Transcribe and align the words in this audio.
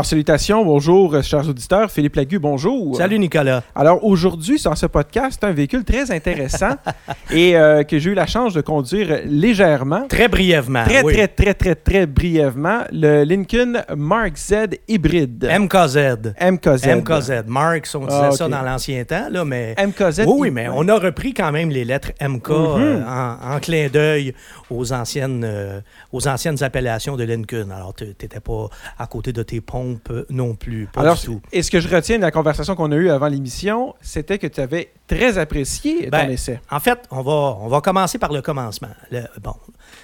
Alors, 0.00 0.06
salutations, 0.08 0.64
bonjour, 0.64 1.14
euh, 1.14 1.20
chers 1.20 1.46
auditeurs. 1.46 1.90
Philippe 1.90 2.16
Lagu, 2.16 2.38
bonjour. 2.38 2.96
Salut 2.96 3.18
Nicolas. 3.18 3.62
Alors, 3.74 4.02
aujourd'hui, 4.02 4.58
dans 4.64 4.74
ce 4.74 4.86
podcast, 4.86 5.44
un 5.44 5.52
véhicule 5.52 5.84
très 5.84 6.10
intéressant 6.10 6.70
et 7.30 7.54
euh, 7.54 7.82
que 7.82 7.98
j'ai 7.98 8.08
eu 8.12 8.14
la 8.14 8.24
chance 8.26 8.54
de 8.54 8.62
conduire 8.62 9.20
légèrement. 9.26 10.06
Très 10.08 10.28
brièvement. 10.28 10.84
Très, 10.84 11.04
oui. 11.04 11.12
très, 11.12 11.28
très, 11.28 11.52
très, 11.52 11.74
très 11.74 12.06
brièvement. 12.06 12.84
Le 12.92 13.24
Lincoln 13.24 13.82
Mark 13.94 14.38
Z 14.38 14.54
hybride. 14.88 15.44
MKZ. 15.44 16.32
MKZ. 16.50 16.86
MKZ. 16.96 17.32
Marx, 17.46 17.94
on 17.94 18.06
disait 18.06 18.20
Ah, 18.22 18.30
ça 18.30 18.48
dans 18.48 18.62
l'ancien 18.62 19.04
temps, 19.04 19.28
là, 19.30 19.44
mais. 19.44 19.74
MKZ. 19.78 20.22
Oui, 20.26 20.34
oui, 20.38 20.50
mais 20.50 20.68
on 20.72 20.88
a 20.88 20.94
repris 20.98 21.34
quand 21.34 21.52
même 21.52 21.68
les 21.68 21.84
lettres 21.84 22.12
MK 22.26 22.48
euh, 22.48 22.96
Mhm. 23.00 23.06
en, 23.06 23.54
en 23.56 23.60
clin 23.60 23.88
d'œil 23.92 24.32
aux 24.70 24.94
anciennes, 24.94 25.42
euh, 25.44 25.80
aux 26.10 26.26
anciennes 26.26 26.62
appellations 26.62 27.18
de 27.18 27.24
Lincoln. 27.24 27.68
Alors, 27.76 27.92
tu 27.94 28.04
n'étais 28.06 28.40
pas 28.40 28.68
à 28.98 29.06
côté 29.06 29.34
de 29.34 29.42
tes 29.42 29.60
pompes 29.60 29.89
non 30.30 30.54
plus. 30.54 30.86
Pas 30.92 31.00
Alors, 31.00 31.16
du 31.16 31.26
tout. 31.26 31.40
et 31.52 31.62
ce 31.62 31.70
que 31.70 31.80
je 31.80 31.88
retiens 31.88 32.16
de 32.16 32.22
la 32.22 32.30
conversation 32.30 32.74
qu'on 32.74 32.92
a 32.92 32.96
eue 32.96 33.10
avant 33.10 33.28
l'émission, 33.28 33.94
c'était 34.00 34.38
que 34.38 34.46
tu 34.46 34.60
avais 34.60 34.92
très 35.06 35.38
apprécié 35.38 36.08
Ben, 36.10 36.26
ton 36.26 36.32
essai. 36.32 36.60
En 36.70 36.80
fait, 36.80 36.98
on 37.10 37.22
va, 37.22 37.32
on 37.60 37.68
va 37.68 37.80
commencer 37.80 38.18
par 38.18 38.32
le 38.32 38.42
commencement. 38.42 38.90
Le- 39.10 39.24
bon, 39.42 39.54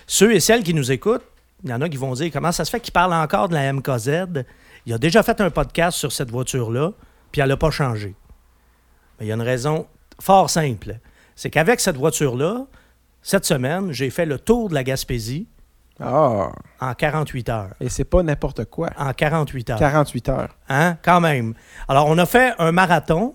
ceux 0.07 0.35
et 0.35 0.41
celles 0.41 0.63
qui 0.63 0.75
nous 0.75 0.91
écoutent, 0.93 1.25
il 1.65 1.71
y 1.71 1.73
en 1.75 1.80
a 1.80 1.89
qui 1.89 1.97
vont 1.97 2.13
dire 2.15 2.30
comment 2.33 2.53
ça 2.53 2.65
se 2.65 2.71
fait 2.71 2.80
qu'ils 2.80 2.93
parlent 2.93 3.15
encore 3.15 3.49
de 3.49 3.55
la 3.55 3.73
MKZ. 3.73 4.45
Il 4.85 4.93
a 4.93 4.99
déjà 4.99 5.23
fait 5.23 5.41
un 5.41 5.51
podcast 5.51 5.99
sur 5.99 6.13
cette 6.13 6.30
voiture-là, 6.30 6.93
puis 7.32 7.41
elle 7.41 7.49
n'a 7.49 7.57
pas 7.57 7.71
changé. 7.71 8.15
Mais 9.19 9.27
il 9.27 9.29
y 9.29 9.32
a 9.32 9.35
une 9.35 9.43
raison 9.43 9.87
fort 10.21 10.51
simple. 10.51 10.99
C'est 11.35 11.51
qu'avec 11.51 11.80
cette 11.80 11.97
voiture-là, 11.97 12.66
cette 13.23 13.45
semaine, 13.45 13.91
j'ai 13.93 14.10
fait 14.10 14.27
le 14.27 14.38
tour 14.38 14.69
de 14.69 14.75
la 14.75 14.85
Gaspésie 14.85 15.47
Ah, 16.01 16.52
en 16.80 16.95
48 16.95 17.49
heures. 17.49 17.71
et 17.80 17.89
c'est 17.89 18.05
pas 18.05 18.23
n'importe 18.23 18.66
quoi. 18.66 18.91
En 18.99 19.13
48 19.13 19.71
heures. 19.71 19.79
48 19.79 20.29
heures. 20.29 20.57
Hein? 20.69 20.99
Quand 21.03 21.21
même. 21.21 21.55
Alors, 21.88 22.07
on 22.09 22.19
a 22.19 22.27
fait 22.27 22.53
un 22.59 22.71
marathon 22.73 23.35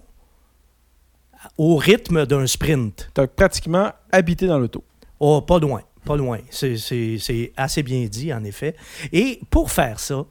au 1.57 1.75
rythme 1.77 2.25
d'un 2.25 2.45
sprint. 2.47 3.09
Tu 3.15 3.21
as 3.21 3.27
pratiquement 3.27 3.91
habité 4.11 4.47
dans 4.47 4.59
l'auto. 4.59 4.83
Oh, 5.19 5.41
pas 5.41 5.59
loin, 5.59 5.81
pas 6.05 6.15
loin. 6.15 6.39
C'est- 6.51 7.51
assez 7.57 7.83
bien 7.83 8.05
dit, 8.05 8.33
en 8.33 8.43
effet. 8.43 8.75
Et 9.11 9.39
pour 9.49 9.71
faire 9.71 9.99
ça, 9.99 10.25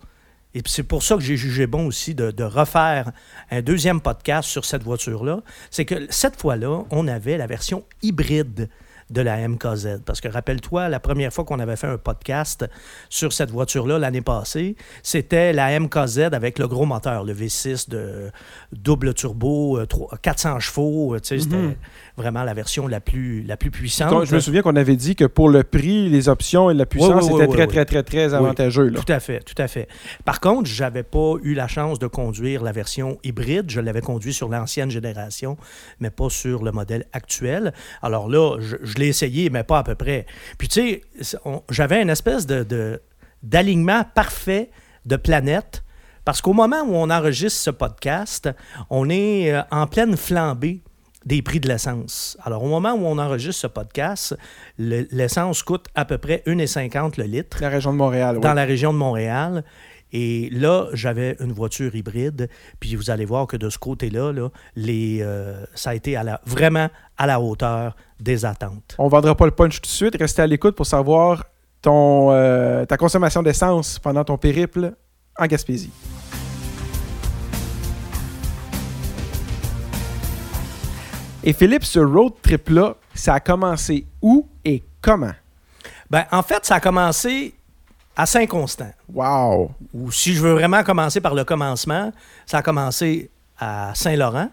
et 0.55 0.63
c'est 0.67 0.83
pour 0.83 1.03
ça 1.03 1.15
que 1.17 1.21
j'ai 1.21 1.37
jugé 1.37 1.67
bon 1.67 1.87
aussi 1.87 2.15
de, 2.15 2.31
de 2.33 2.43
refaire 2.45 3.13
un 3.51 3.63
deuxième 3.63 4.01
podcast 4.01 4.49
sur 4.49 4.65
cette 4.65 4.83
voiture-là, 4.83 5.41
c'est 5.71 5.85
que 5.85 6.07
cette 6.11 6.41
fois-là, 6.41 6.85
on 6.91 7.07
avait 7.09 7.37
la 7.37 7.47
version 7.47 7.85
hybride 8.03 8.69
de 9.11 9.21
la 9.23 9.47
MKZ. 9.49 10.01
Parce 10.07 10.21
que 10.21 10.29
rappelle-toi, 10.29 10.89
la 10.89 11.01
première 11.01 11.33
fois 11.33 11.45
qu'on 11.45 11.59
avait 11.59 11.77
fait 11.77 11.87
un 11.89 11.99
podcast 11.99 12.65
sur 13.09 13.33
cette 13.33 13.51
voiture-là 13.51 13.99
l'année 13.99 14.21
passée, 14.21 14.77
c'était 15.03 15.53
la 15.53 15.79
MKZ 15.79 16.21
avec 16.33 16.59
le 16.59 16.69
gros 16.69 16.87
moteur, 16.87 17.25
le 17.25 17.33
V6 17.35 17.89
de 17.91 18.31
double 18.73 19.15
turbo, 19.15 19.79
euh, 19.79 19.87
trois- 19.87 20.17
400 20.23 20.61
chevaux. 20.61 21.15
euh, 21.15 21.21
tu 21.21 21.29
sais, 21.29 21.39
C'était 21.41 21.57
Mhm. 21.57 21.75
vraiment 22.17 22.43
la 22.45 22.55
version 22.55 22.87
la 22.87 23.01
plus, 23.01 23.43
la 23.43 23.57
plus 23.57 23.71
puissante. 23.71 24.11
Quand- 24.11 24.25
je 24.25 24.35
me 24.35 24.41
souviens 24.41 24.63
qu'on 24.63 24.77
avait 24.77 24.97
dit 24.97 25.17
que 25.17 25.25
pour 25.25 25.49
le 25.49 25.63
prix, 25.65 26.09
les 26.09 26.29
options 26.29 26.71
et 26.71 26.75
la 26.75 26.87
puissance, 26.87 27.25
oui, 27.25 27.31
oui, 27.33 27.39
c'était 27.41 27.51
oui, 27.51 27.57
très, 27.57 27.67
très, 27.67 27.85
très, 27.85 28.03
très 28.03 28.35
avantageux. 28.35 28.89
là. 28.89 29.01
Tout 29.05 29.13
à 29.13 29.21
fait, 29.21 29.41
tout 29.41 29.61
à 29.61 29.67
fait. 29.69 29.89
Par 30.25 30.41
contre, 30.41 30.69
j'avais 30.69 31.03
pas 31.03 31.35
eu 31.43 31.55
la 31.55 31.67
chance 31.67 31.99
de 31.99 32.07
conduire 32.07 32.63
la 32.63 32.73
version 32.73 33.19
hybride. 33.25 33.71
Je 33.71 33.81
l'avais 33.81 34.01
conduit 34.03 34.33
sur 34.33 34.49
l'ancienne 34.49 34.91
génération, 34.91 35.57
mais 35.99 36.11
pas 36.11 36.29
sur 36.31 36.63
le 36.63 36.73
modèle 36.73 37.07
actuel. 37.13 37.73
Alors 38.03 38.29
là, 38.29 38.57
je, 38.61 38.77
je 38.83 38.95
l'ai 39.01 39.09
essayé, 39.09 39.51
mais 39.51 39.65
pas 39.65 39.79
à 39.79 39.83
peu 39.83 39.95
près. 39.97 40.27
Puis 40.59 40.69
tu 40.69 41.01
sais, 41.23 41.41
j'avais 41.71 42.01
une 42.03 42.11
espèce 42.11 42.47
de, 42.47 43.01
d'alignement 43.43 44.05
parfait 44.15 44.71
de 45.07 45.17
planètes. 45.17 45.83
Parce 46.25 46.41
qu'au 46.43 46.53
moment 46.53 46.83
où 46.83 46.95
on 46.95 47.11
enregistre 47.11 47.59
ce 47.61 47.71
podcast, 47.71 48.49
on 48.91 49.09
est 49.09 49.53
euh, 49.53 49.63
en 49.71 49.87
pleine 49.87 50.17
flambée 50.17 50.83
des 51.25 51.43
prix 51.43 51.61
de 51.61 51.69
l'essence. 51.69 52.37
Alors, 52.45 52.63
au 52.63 52.69
moment 52.69 52.93
où 52.93 53.05
on 53.07 53.19
enregistre 53.19 53.63
ce 53.63 53.67
podcast, 53.67 54.37
le- 54.79 55.07
l'essence 55.11 55.63
coûte 55.63 55.87
à 55.95 56.05
peu 56.05 56.19
près 56.19 56.43
1,50 56.47 57.19
le 57.19 57.25
litre 57.25 57.59
La 57.61 57.69
région 57.71 57.93
de 57.93 57.99
Montréal, 57.99 58.37
oui. 58.37 58.43
dans 58.43 58.55
la 58.55 58.65
région 58.65 58.93
de 58.93 58.99
Montréal. 58.99 59.65
Et 60.13 60.49
là, 60.51 60.89
j'avais 60.93 61.37
une 61.41 61.53
voiture 61.53 61.95
hybride. 61.95 62.49
Puis 62.81 62.97
vous 62.97 63.11
allez 63.11 63.25
voir 63.25 63.47
que 63.47 63.57
de 63.57 63.71
ce 63.71 63.79
côté-là, 63.79 64.33
là, 64.33 64.49
les, 64.77 65.19
euh, 65.23 65.65
ça 65.75 65.91
a 65.91 65.95
été 65.95 66.17
à 66.17 66.23
la, 66.23 66.41
vraiment 66.45 66.89
à 67.17 67.27
la 67.27 67.41
hauteur 67.41 67.97
des 68.19 68.45
attentes. 68.45 68.95
On 68.99 69.07
ne 69.07 69.11
vendra 69.11 69.35
pas 69.35 69.47
le 69.47 69.53
punch 69.53 69.77
tout 69.77 69.83
de 69.83 69.87
suite. 69.87 70.17
Restez 70.19 70.43
à 70.43 70.47
l'écoute 70.47 70.77
pour 70.77 70.87
savoir 70.87 71.45
ton, 71.83 72.31
euh, 72.33 72.85
ta 72.85 72.97
consommation 72.97 73.43
d'essence 73.43 73.99
pendant 73.99 74.25
ton 74.25 74.37
périple 74.37 74.95
en 75.39 75.47
Gaspésie. 75.47 75.93
Et 81.43 81.55
Philippe, 81.55 81.85
ce 81.85 82.01
road 82.01 82.35
trip-là, 82.43 82.97
ça 83.15 83.35
a 83.35 83.41
commencé 83.41 84.07
où 84.21 84.47
et 84.65 84.83
comment? 85.01 85.33
Ben, 86.11 86.25
en 86.33 86.43
fait, 86.43 86.67
ça 86.67 86.75
a 86.75 86.81
commencé 86.81 87.55
à 88.21 88.27
Saint-Constant. 88.27 88.91
Wow! 89.15 89.71
Ou 89.95 90.13
si 90.13 90.35
je 90.35 90.43
veux 90.43 90.53
vraiment 90.53 90.83
commencer 90.83 91.23
par 91.23 91.35
le 91.35 91.43
commencement, 91.45 92.13
ça 92.45 92.59
a 92.59 92.63
commencé 92.63 93.31
à 93.59 93.93
Saint-Laurent, 93.95 94.51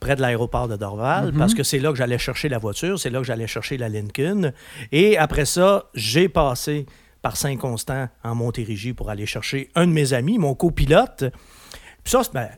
près 0.00 0.16
de 0.16 0.20
l'aéroport 0.20 0.66
de 0.66 0.76
Dorval, 0.76 1.30
Mhm. 1.32 1.38
parce 1.38 1.54
que 1.54 1.62
c'est 1.62 1.78
là 1.78 1.90
que 1.90 1.96
j'allais 1.96 2.18
chercher 2.18 2.48
la 2.48 2.58
voiture, 2.58 2.98
c'est 2.98 3.10
là 3.10 3.18
que 3.20 3.24
j'allais 3.24 3.46
chercher 3.46 3.76
la 3.78 3.88
Lincoln. 3.88 4.52
Et 4.90 5.16
après 5.18 5.44
ça, 5.44 5.84
j'ai 5.94 6.28
passé 6.28 6.86
par 7.22 7.36
Saint-Constant 7.36 8.08
en 8.24 8.34
Montérégie 8.34 8.92
pour 8.92 9.08
aller 9.08 9.26
chercher 9.26 9.70
un 9.76 9.86
de 9.86 9.92
mes 9.92 10.12
amis, 10.12 10.38
mon 10.38 10.54
copilote. 10.56 11.24
Puis 12.02 12.10
ça, 12.10 12.24
c'est 12.24 12.32
ben, 12.34 12.48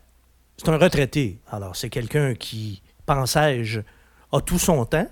c'est 0.56 0.68
un 0.70 0.78
retraité. 0.78 1.40
Alors, 1.50 1.76
c'est 1.76 1.90
quelqu'un 1.90 2.34
qui, 2.34 2.82
pensais-je, 3.04 3.80
a 4.32 4.40
tout 4.40 4.58
son 4.58 4.84
temps. 4.86 5.08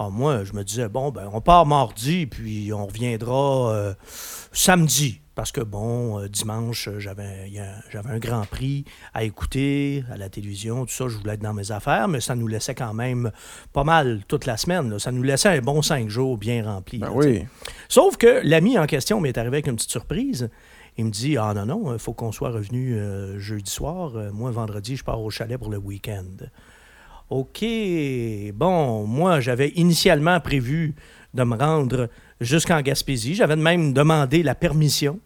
Alors, 0.00 0.10
moi, 0.10 0.44
je 0.44 0.54
me 0.54 0.64
disais, 0.64 0.88
bon, 0.88 1.10
ben, 1.10 1.28
on 1.30 1.42
part 1.42 1.66
mardi, 1.66 2.24
puis 2.24 2.72
on 2.72 2.86
reviendra 2.86 3.70
euh, 3.70 3.94
samedi. 4.50 5.20
Parce 5.34 5.52
que, 5.52 5.60
bon, 5.60 6.18
euh, 6.18 6.26
dimanche, 6.26 6.88
j'avais 6.96 7.50
un 7.92 8.18
grand 8.18 8.46
prix 8.46 8.86
à 9.12 9.24
écouter 9.24 10.02
à 10.10 10.16
la 10.16 10.30
télévision, 10.30 10.86
tout 10.86 10.94
ça, 10.94 11.06
je 11.06 11.18
voulais 11.18 11.34
être 11.34 11.42
dans 11.42 11.52
mes 11.52 11.70
affaires, 11.70 12.08
mais 12.08 12.22
ça 12.22 12.34
nous 12.34 12.48
laissait 12.48 12.74
quand 12.74 12.94
même 12.94 13.30
pas 13.74 13.84
mal 13.84 14.22
toute 14.26 14.46
la 14.46 14.56
semaine. 14.56 14.88
là. 14.88 14.98
Ça 14.98 15.12
nous 15.12 15.22
laissait 15.22 15.50
un 15.50 15.60
bon 15.60 15.82
cinq 15.82 16.08
jours 16.08 16.38
bien 16.38 16.64
remplis. 16.64 17.00
Ben 17.00 17.08
là, 17.08 17.12
oui. 17.12 17.44
Sauf 17.90 18.16
que 18.16 18.40
l'ami 18.42 18.78
en 18.78 18.86
question 18.86 19.20
m'est 19.20 19.36
arrivé 19.36 19.56
avec 19.56 19.66
une 19.66 19.76
petite 19.76 19.90
surprise. 19.90 20.48
Il 20.96 21.04
me 21.04 21.10
dit 21.10 21.36
Ah 21.36 21.52
non, 21.52 21.66
non, 21.66 21.92
il 21.92 21.98
faut 21.98 22.14
qu'on 22.14 22.32
soit 22.32 22.50
revenu 22.50 22.94
euh, 22.94 23.38
jeudi 23.38 23.70
soir. 23.70 24.12
Moi, 24.32 24.50
vendredi, 24.50 24.96
je 24.96 25.04
pars 25.04 25.20
au 25.20 25.28
chalet 25.28 25.58
pour 25.58 25.70
le 25.70 25.76
week-end. 25.76 26.46
OK. 27.30 27.64
Bon, 28.54 29.06
moi, 29.06 29.40
j'avais 29.40 29.68
initialement 29.76 30.40
prévu 30.40 30.94
de 31.32 31.44
me 31.44 31.56
rendre 31.56 32.08
jusqu'en 32.40 32.80
Gaspésie. 32.82 33.34
J'avais 33.34 33.56
même 33.56 33.92
demandé 33.92 34.42
la 34.42 34.54
permission 34.54 35.20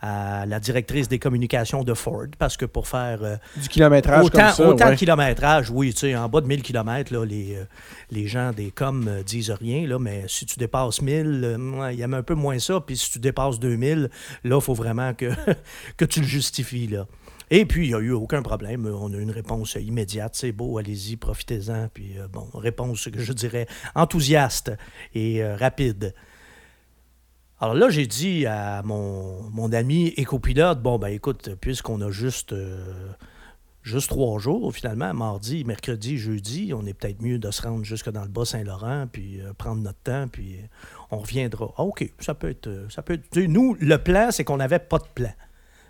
à 0.00 0.44
la 0.44 0.60
directrice 0.60 1.08
des 1.08 1.18
communications 1.18 1.82
de 1.82 1.94
Ford 1.94 2.26
parce 2.38 2.56
que 2.56 2.66
pour 2.66 2.86
faire 2.86 3.18
euh, 3.22 3.36
Du 3.56 3.68
kilométrage 3.68 4.24
autant, 4.24 4.38
comme 4.38 4.52
ça, 4.52 4.68
autant 4.68 4.84
ouais. 4.86 4.90
de 4.92 4.96
kilométrage, 4.96 5.70
oui, 5.70 5.94
tu 5.94 6.00
sais, 6.00 6.16
en 6.16 6.28
bas 6.28 6.42
de 6.42 6.46
1000 6.46 6.62
km, 6.62 7.12
là, 7.14 7.24
les, 7.24 7.56
euh, 7.56 7.64
les 8.10 8.26
gens 8.26 8.52
des 8.52 8.70
coms 8.70 9.08
euh, 9.08 9.22
disent 9.22 9.50
rien, 9.50 9.86
là, 9.86 9.98
mais 9.98 10.24
si 10.28 10.44
tu 10.44 10.58
dépasses 10.58 11.00
1000, 11.00 11.40
euh, 11.44 11.58
ouais, 11.78 11.94
il 11.94 12.00
y 12.00 12.02
a 12.02 12.08
un 12.08 12.22
peu 12.22 12.34
moins 12.34 12.58
ça, 12.58 12.80
puis 12.80 12.96
si 12.96 13.12
tu 13.12 13.18
dépasses 13.20 13.58
2000, 13.58 14.10
là, 14.44 14.56
il 14.56 14.62
faut 14.62 14.74
vraiment 14.74 15.14
que, 15.14 15.30
que 15.96 16.04
tu 16.04 16.20
le 16.20 16.26
justifies, 16.26 16.88
là. 16.88 17.06
Et 17.50 17.64
puis, 17.64 17.86
il 17.86 17.88
n'y 17.90 17.94
a 17.94 18.00
eu 18.00 18.10
aucun 18.10 18.42
problème. 18.42 18.86
On 18.86 19.12
a 19.12 19.16
eu 19.16 19.22
une 19.22 19.30
réponse 19.30 19.76
immédiate. 19.76 20.34
C'est 20.34 20.52
beau, 20.52 20.78
allez-y, 20.78 21.16
profitez-en. 21.16 21.88
Puis, 21.92 22.18
euh, 22.18 22.26
bon, 22.28 22.48
réponse 22.54 23.08
que 23.08 23.20
je 23.20 23.32
dirais 23.32 23.66
enthousiaste 23.94 24.72
et 25.14 25.42
euh, 25.42 25.56
rapide. 25.56 26.14
Alors 27.60 27.74
là, 27.74 27.88
j'ai 27.88 28.06
dit 28.06 28.46
à 28.46 28.82
mon, 28.82 29.42
mon 29.50 29.72
ami 29.72 30.08
écopilote, 30.16 30.82
bon, 30.82 30.98
ben 30.98 31.08
écoute, 31.08 31.50
puisqu'on 31.58 32.02
a 32.02 32.10
juste, 32.10 32.52
euh, 32.52 33.12
juste 33.82 34.08
trois 34.08 34.38
jours, 34.38 34.74
finalement, 34.74 35.14
mardi, 35.14 35.64
mercredi, 35.64 36.18
jeudi, 36.18 36.72
on 36.74 36.84
est 36.84 36.92
peut-être 36.92 37.22
mieux 37.22 37.38
de 37.38 37.50
se 37.50 37.62
rendre 37.62 37.84
jusque 37.84 38.10
dans 38.10 38.24
le 38.24 38.28
Bas-Saint-Laurent, 38.28 39.06
puis 39.10 39.40
prendre 39.56 39.80
notre 39.80 40.00
temps, 40.00 40.28
puis 40.28 40.56
on 41.10 41.18
reviendra. 41.18 41.72
Ah, 41.78 41.84
OK, 41.84 42.12
ça 42.18 42.34
peut 42.34 42.50
être... 42.50 42.88
Ça 42.90 43.00
peut 43.00 43.14
être 43.14 43.38
nous, 43.38 43.74
le 43.80 43.96
plan, 43.96 44.30
c'est 44.32 44.44
qu'on 44.44 44.58
n'avait 44.58 44.80
pas 44.80 44.98
de 44.98 45.08
plan. 45.14 45.32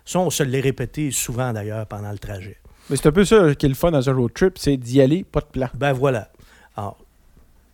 Ça, 0.07 0.19
on 0.19 0.29
se 0.29 0.41
l'est 0.41 0.61
répété 0.61 1.11
souvent, 1.11 1.51
d'ailleurs, 1.51 1.85
pendant 1.85 2.11
le 2.11 2.17
trajet. 2.17 2.55
Mais 2.89 2.95
c'est 2.95 3.07
un 3.07 3.11
peu 3.11 3.25
ça 3.25 3.53
qui 3.55 3.65
est 3.65 3.69
le 3.69 3.75
fun 3.75 3.91
dans 3.91 4.09
un 4.09 4.13
road 4.13 4.31
trip, 4.33 4.57
c'est 4.57 4.77
d'y 4.77 5.01
aller, 5.01 5.25
pas 5.25 5.41
de 5.41 5.47
plan. 5.47 5.67
Ben 5.73 5.91
voilà. 5.91 6.31
Alors, 6.77 6.97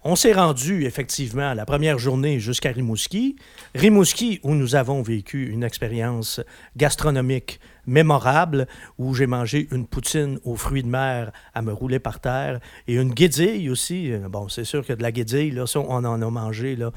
on 0.03 0.15
s'est 0.15 0.33
rendu 0.33 0.83
effectivement 0.85 1.53
la 1.53 1.65
première 1.65 1.99
journée 1.99 2.39
jusqu'à 2.39 2.71
Rimouski. 2.71 3.35
Rimouski, 3.75 4.39
où 4.41 4.55
nous 4.55 4.75
avons 4.75 5.03
vécu 5.03 5.47
une 5.49 5.63
expérience 5.63 6.41
gastronomique 6.75 7.59
mémorable, 7.85 8.67
où 8.97 9.13
j'ai 9.13 9.27
mangé 9.27 9.67
une 9.71 9.85
poutine 9.85 10.39
aux 10.43 10.55
fruits 10.55 10.83
de 10.83 10.87
mer 10.87 11.31
à 11.53 11.61
me 11.61 11.71
rouler 11.71 11.99
par 11.99 12.19
terre 12.19 12.59
et 12.87 12.95
une 12.95 13.13
guédille 13.13 13.69
aussi. 13.69 14.11
Euh, 14.11 14.27
Bon, 14.27 14.49
c'est 14.49 14.63
sûr 14.63 14.85
que 14.85 14.93
de 14.93 15.03
la 15.03 15.11
guédille, 15.11 15.51
là, 15.51 15.67
ça, 15.67 15.79
on 15.79 16.03
en 16.03 16.21
a 16.21 16.29
mangé 16.29 16.75
là, 16.75 16.91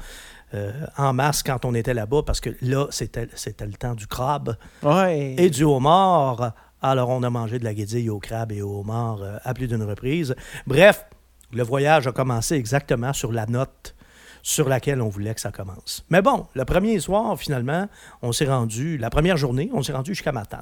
en 0.97 1.13
masse 1.13 1.43
quand 1.43 1.65
on 1.65 1.73
était 1.73 1.93
là-bas, 1.93 2.21
parce 2.25 2.39
que 2.39 2.51
là, 2.61 2.87
c'était 2.89 3.27
c'était 3.35 3.65
le 3.65 3.73
temps 3.73 3.95
du 3.95 4.07
crabe 4.07 4.55
Ouais. 4.83 5.35
et 5.37 5.49
du 5.49 5.63
homard. 5.63 6.53
Alors, 6.81 7.09
on 7.09 7.23
a 7.23 7.29
mangé 7.29 7.57
de 7.59 7.63
la 7.63 7.73
guédille 7.73 8.09
au 8.09 8.19
crabe 8.19 8.51
et 8.51 8.61
au 8.61 8.79
homard 8.79 9.21
euh, 9.23 9.37
à 9.43 9.53
plus 9.53 9.67
d'une 9.67 9.81
reprise. 9.83 10.35
Bref, 10.67 11.05
le 11.51 11.63
voyage 11.63 12.05
a 12.07 12.11
commencé 12.11 12.53
exactement 12.55 13.13
sur 13.13 13.31
la 13.31 13.45
note 13.47 13.95
sur 14.43 14.69
laquelle 14.69 15.01
on 15.01 15.09
voulait 15.09 15.33
que 15.33 15.41
ça 15.41 15.51
commence. 15.51 16.05
Mais 16.09 16.21
bon, 16.21 16.45
le 16.53 16.63
premier 16.65 16.99
soir, 16.99 17.37
finalement, 17.37 17.87
on 18.21 18.31
s'est 18.31 18.45
rendu, 18.45 18.97
la 18.97 19.09
première 19.09 19.37
journée, 19.37 19.69
on 19.73 19.81
s'est 19.81 19.91
rendu 19.91 20.13
jusqu'à 20.13 20.31
Matane. 20.31 20.61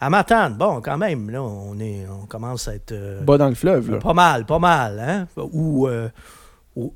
À 0.00 0.08
Matane, 0.10 0.54
bon, 0.54 0.80
quand 0.80 0.98
même, 0.98 1.30
là, 1.30 1.42
on, 1.42 1.78
est, 1.80 2.06
on 2.08 2.26
commence 2.26 2.68
à 2.68 2.74
être... 2.74 2.92
euh, 2.92 3.22
Bas 3.22 3.38
dans 3.38 3.48
le 3.48 3.54
fleuve, 3.54 3.90
là. 3.90 3.98
pas 3.98 4.14
mal, 4.14 4.44
pas 4.46 4.58
mal, 4.58 5.00
hein? 5.00 5.26
Ou, 5.52 5.88
euh, 5.88 6.08
ou 6.08 6.10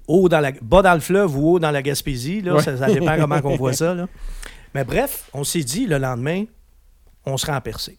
haut 0.08 0.28
dans 0.28 0.40
la, 0.40 0.52
bas 0.52 0.82
dans 0.82 0.94
le 0.94 1.00
fleuve 1.00 1.36
ou 1.36 1.52
haut 1.52 1.58
dans 1.58 1.70
la 1.70 1.82
Gaspésie, 1.82 2.42
là, 2.42 2.54
Ouais. 2.54 2.62
ça, 2.62 2.76
ça 2.76 2.86
dépend 2.86 3.16
comment 3.20 3.40
on 3.44 3.56
voit 3.56 3.72
ça. 3.72 3.94
Là. 3.94 4.08
Mais 4.74 4.84
bref, 4.84 5.28
on 5.32 5.42
s'est 5.44 5.64
dit 5.64 5.86
le 5.86 5.98
lendemain, 5.98 6.44
on 7.26 7.36
se 7.36 7.46
rend 7.46 7.54
à 7.54 7.60
Percé. 7.60 7.98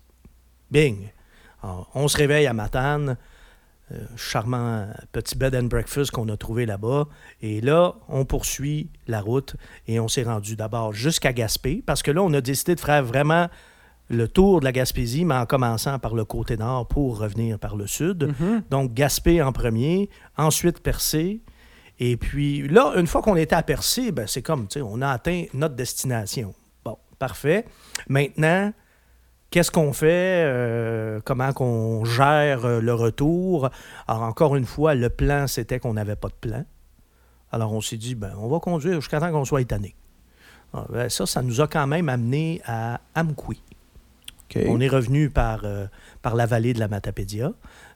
Bing! 0.69 1.09
Alors, 1.63 1.89
on 1.93 2.07
se 2.07 2.17
réveille 2.17 2.47
à 2.47 2.53
Matane, 2.53 3.17
euh, 3.91 3.97
charmant 4.15 4.87
petit 5.11 5.37
bed 5.37 5.53
and 5.55 5.63
breakfast 5.65 6.11
qu'on 6.11 6.27
a 6.29 6.37
trouvé 6.37 6.65
là-bas. 6.65 7.07
Et 7.41 7.61
là, 7.61 7.95
on 8.07 8.25
poursuit 8.25 8.89
la 9.07 9.21
route 9.21 9.55
et 9.87 9.99
on 9.99 10.07
s'est 10.07 10.23
rendu 10.23 10.55
d'abord 10.55 10.93
jusqu'à 10.93 11.33
Gaspé, 11.33 11.83
parce 11.85 12.01
que 12.01 12.09
là, 12.11 12.21
on 12.23 12.33
a 12.33 12.41
décidé 12.41 12.73
de 12.75 12.79
faire 12.79 13.03
vraiment 13.03 13.47
le 14.09 14.27
tour 14.27 14.59
de 14.59 14.65
la 14.65 14.71
Gaspésie, 14.71 15.23
mais 15.23 15.35
en 15.35 15.45
commençant 15.45 15.97
par 15.99 16.15
le 16.15 16.25
côté 16.25 16.57
nord 16.57 16.87
pour 16.87 17.19
revenir 17.19 17.57
par 17.59 17.75
le 17.75 17.87
sud. 17.87 18.33
Mhm. 18.39 18.63
Donc, 18.69 18.93
Gaspé 18.93 19.41
en 19.41 19.51
premier, 19.51 20.09
ensuite 20.37 20.79
Percé. 20.81 21.41
Et 22.03 22.17
puis 22.17 22.67
là, 22.67 22.93
une 22.95 23.05
fois 23.05 23.21
qu'on 23.21 23.35
était 23.35 23.53
à 23.53 23.61
Percé, 23.61 24.11
ben, 24.11 24.25
c'est 24.25 24.41
comme, 24.41 24.67
tu 24.67 24.79
sais, 24.79 24.81
on 24.81 25.03
a 25.03 25.09
atteint 25.09 25.45
notre 25.53 25.75
destination. 25.75 26.55
Bon, 26.83 26.97
parfait. 27.19 27.63
Maintenant, 28.09 28.73
qu'est-ce 29.51 29.69
qu'on 29.69 29.93
fait? 29.93 30.43
Euh, 30.47 31.19
comment 31.23 31.53
qu'on 31.53 32.03
gère 32.03 32.65
euh, 32.65 32.81
le 32.81 32.95
retour? 32.95 33.69
Alors, 34.07 34.23
encore 34.23 34.55
une 34.55 34.65
fois, 34.65 34.95
le 34.95 35.09
plan, 35.09 35.45
c'était 35.45 35.77
qu'on 35.77 35.93
n'avait 35.93 36.15
pas 36.15 36.29
de 36.29 36.33
plan. 36.33 36.65
Alors, 37.51 37.71
on 37.71 37.81
s'est 37.81 37.97
dit, 37.97 38.15
ben, 38.15 38.33
on 38.39 38.47
va 38.47 38.59
conduire 38.59 38.95
jusqu'à 38.95 39.19
temps 39.19 39.31
qu'on 39.31 39.45
soit 39.45 39.61
étonné. 39.61 39.93
Alors, 40.73 40.87
ben, 40.89 41.07
ça, 41.07 41.27
ça 41.27 41.43
nous 41.43 41.61
a 41.61 41.67
quand 41.67 41.85
même 41.85 42.09
amené 42.09 42.63
à 42.65 42.99
Amkoui. 43.13 43.61
On 44.67 44.79
est 44.79 44.87
revenu 44.87 45.29
par, 45.29 45.61
euh, 45.63 45.85
par 46.21 46.35
la 46.35 46.45
vallée 46.45 46.73
de 46.73 46.79
la 46.79 46.87
Matapédia. 46.87 47.51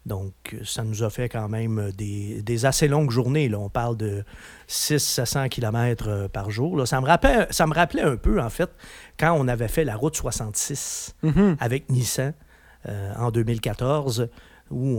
Donc, 0.06 0.34
euh, 0.54 0.58
ça 0.64 0.84
nous 0.84 1.04
a 1.04 1.10
fait 1.10 1.30
quand 1.30 1.50
même 1.50 1.80
euh, 1.80 1.92
des, 1.92 2.42
des 2.44 2.66
assez 2.66 2.88
longues 2.88 3.10
journées. 3.12 3.50
Là. 3.50 3.60
On 3.60 3.70
parle 3.70 3.98
de 3.98 4.24
600-700 4.70 5.50
km 5.50 6.28
par 6.32 6.52
jour. 6.52 6.78
là. 6.78 6.86
Ça, 6.86 7.02
me 7.02 7.06
rappelait, 7.06 7.48
ça 7.50 7.66
me 7.68 7.74
rappelait 7.74 8.04
un 8.04 8.16
peu, 8.18 8.40
en 8.42 8.50
fait, 8.50 8.70
quand 9.20 9.34
on 9.34 9.48
avait 9.48 9.68
fait 9.68 9.84
la 9.84 9.96
route 9.96 10.16
66 10.16 11.16
Mhm. 11.24 11.58
avec 11.60 11.90
Nissan 11.90 12.34
euh, 12.88 13.14
en 13.18 13.32
2014, 13.32 14.30
où 14.72 14.98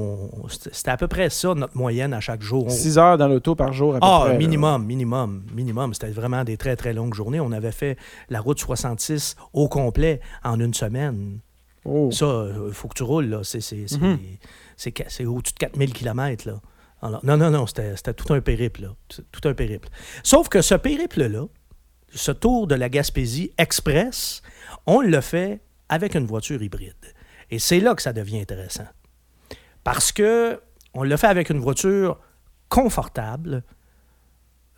c'était 0.48 0.90
à 0.90 0.96
peu 0.96 1.08
près 1.08 1.28
ça, 1.30 1.52
notre 1.54 1.76
moyenne 1.76 2.14
à 2.14 2.20
chaque 2.20 2.40
jour. 2.42 2.66
On- 2.66 2.70
6 2.70 2.98
heures 2.98 3.18
dans 3.18 3.26
l'auto 3.28 3.54
par 3.56 3.72
jour, 3.72 3.96
à 3.96 4.00
peu 4.00 4.06
ah, 4.08 4.20
près, 4.22 4.32
là. 4.32 4.38
minimum, 4.38 4.84
minimum, 4.84 5.42
minimum. 5.52 5.92
C'était 5.94 6.10
vraiment 6.10 6.44
des 6.44 6.56
très, 6.56 6.76
très 6.76 6.92
longues 6.92 7.14
journées. 7.14 7.40
On 7.40 7.50
avait 7.52 7.72
fait 7.72 7.96
la 8.30 8.40
route 8.40 8.58
66 8.60 9.34
au 9.52 9.68
complet 9.68 10.20
en 10.44 10.58
une 10.60 10.74
semaine. 10.74 11.40
Oh. 11.88 12.10
Ça, 12.10 12.46
il 12.66 12.72
faut 12.72 12.88
que 12.88 12.94
tu 12.94 13.02
roules, 13.04 13.26
là. 13.26 13.40
C'est, 13.44 13.60
c'est, 13.60 13.86
c'est, 13.86 13.98
Mhm. 13.98 15.28
au-dessus 15.28 15.54
de 15.54 15.58
4000 15.58 15.92
km, 15.92 16.48
là. 16.48 16.60
Alors, 17.02 17.24
non, 17.24 17.36
non, 17.36 17.50
non, 17.50 17.66
c'était, 17.66 17.94
c'était 17.96 18.14
tout 18.14 18.32
un 18.32 18.40
périple, 18.40 18.82
là. 18.82 18.88
Tout 19.30 19.48
un 19.48 19.54
périple. 19.54 19.88
Sauf 20.22 20.48
que 20.48 20.62
ce 20.62 20.74
périple-là, 20.74 21.44
ce 22.12 22.32
tour 22.32 22.66
de 22.66 22.74
la 22.74 22.88
Gaspésie 22.88 23.52
express, 23.58 24.42
on 24.86 25.00
le 25.00 25.20
fait 25.20 25.60
avec 25.88 26.14
une 26.14 26.26
voiture 26.26 26.62
hybride. 26.62 26.94
Et 27.50 27.58
c'est 27.58 27.78
là 27.80 27.94
que 27.94 28.02
ça 28.02 28.12
devient 28.12 28.40
intéressant. 28.40 28.86
Parce 29.84 30.10
que 30.10 30.60
on 30.94 31.04
le 31.04 31.16
fait 31.16 31.26
avec 31.28 31.50
une 31.50 31.60
voiture 31.60 32.18
confortable. 32.68 33.62